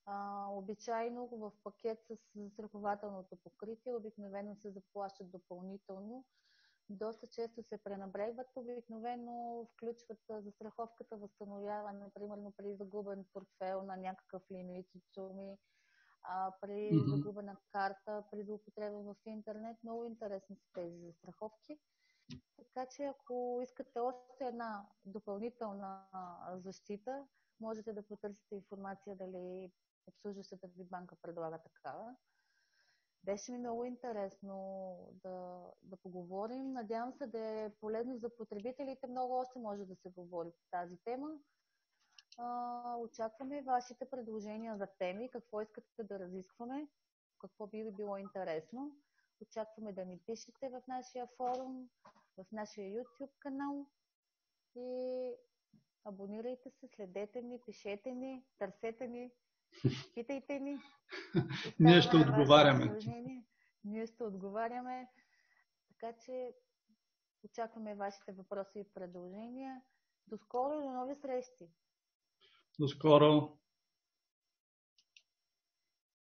а, 0.06 0.46
обичайно 0.50 1.26
в 1.26 1.52
пакет 1.64 1.98
с 2.06 2.16
застрахователното 2.34 3.36
покритие, 3.36 3.94
обикновено 3.94 4.56
се 4.56 4.70
заплащат 4.70 5.30
допълнително 5.30 6.24
доста 6.90 7.26
често 7.26 7.62
се 7.62 7.78
пренабрегват. 7.78 8.46
Обикновено 8.56 9.66
включват 9.72 10.18
застраховката 10.30 11.16
възстановяване, 11.16 12.10
примерно 12.14 12.52
при 12.56 12.74
загубен 12.74 13.24
портфел 13.32 13.82
на 13.82 13.96
някакъв 13.96 14.42
лимит 14.50 14.86
от 14.94 15.02
суми, 15.14 15.58
а, 16.22 16.52
при 16.60 16.90
mm-hmm. 16.90 17.16
загубена 17.16 17.56
карта, 17.72 18.24
при 18.30 18.42
злоупотреба 18.42 18.96
в 18.96 19.16
интернет. 19.26 19.76
Много 19.82 20.04
интересни 20.04 20.56
са 20.56 20.66
тези 20.74 20.98
застраховки. 20.98 21.78
Така 22.56 22.86
че 22.86 23.04
ако 23.04 23.60
искате 23.62 23.98
още 23.98 24.44
една 24.44 24.86
допълнителна 25.04 26.04
защита, 26.54 27.26
можете 27.60 27.92
да 27.92 28.02
потърсите 28.02 28.54
информация 28.54 29.16
дали 29.16 29.72
обслужващата 30.06 30.66
ви 30.66 30.84
банка 30.84 31.16
предлага 31.22 31.58
такава. 31.58 32.16
Беше 33.24 33.52
ми 33.52 33.58
много 33.58 33.84
интересно 33.84 34.96
да, 35.22 35.66
да 35.82 35.96
поговорим. 35.96 36.72
Надявам 36.72 37.12
се 37.12 37.26
да 37.26 37.38
е 37.38 37.70
полезно 37.80 38.16
за 38.16 38.36
потребителите. 38.36 39.06
Много 39.06 39.34
още 39.34 39.58
може 39.58 39.84
да 39.84 39.96
се 39.96 40.08
говори 40.08 40.50
по 40.50 40.64
тази 40.70 40.96
тема. 41.04 41.28
А, 42.38 42.96
очакваме 42.96 43.62
вашите 43.62 44.10
предложения 44.10 44.76
за 44.76 44.86
теми, 44.98 45.30
какво 45.30 45.60
искате 45.60 46.04
да 46.04 46.18
разискваме, 46.18 46.88
какво 47.38 47.66
би 47.66 47.82
ви 47.82 47.90
било 47.90 48.16
интересно. 48.16 48.96
Очакваме 49.40 49.92
да 49.92 50.04
ни 50.04 50.18
пишете 50.26 50.68
в 50.68 50.82
нашия 50.88 51.28
форум, 51.36 51.88
в 52.36 52.44
нашия 52.52 52.88
YouTube 52.88 53.32
канал 53.38 53.86
и 54.76 55.32
абонирайте 56.04 56.70
се, 56.70 56.88
следете 56.96 57.42
ни, 57.42 57.58
пишете 57.66 58.14
ни, 58.14 58.44
търсете 58.58 59.08
ни, 59.08 59.30
Питайте 60.14 60.60
ни. 60.60 60.78
Ние 61.80 62.02
ще 62.02 62.16
отговаряме. 62.16 62.98
Ние 63.84 64.06
ще 64.06 64.24
отговаряме. 64.24 65.08
Така 65.88 66.18
че 66.24 66.52
очакваме 67.44 67.94
вашите 67.94 68.32
въпроси 68.32 68.78
и 68.78 68.92
предложения. 68.94 69.82
До 70.26 70.38
скоро, 70.38 70.80
до 70.80 70.90
нови 70.90 71.14
срещи! 71.16 71.70
До 72.78 72.88
скоро! 72.88 73.58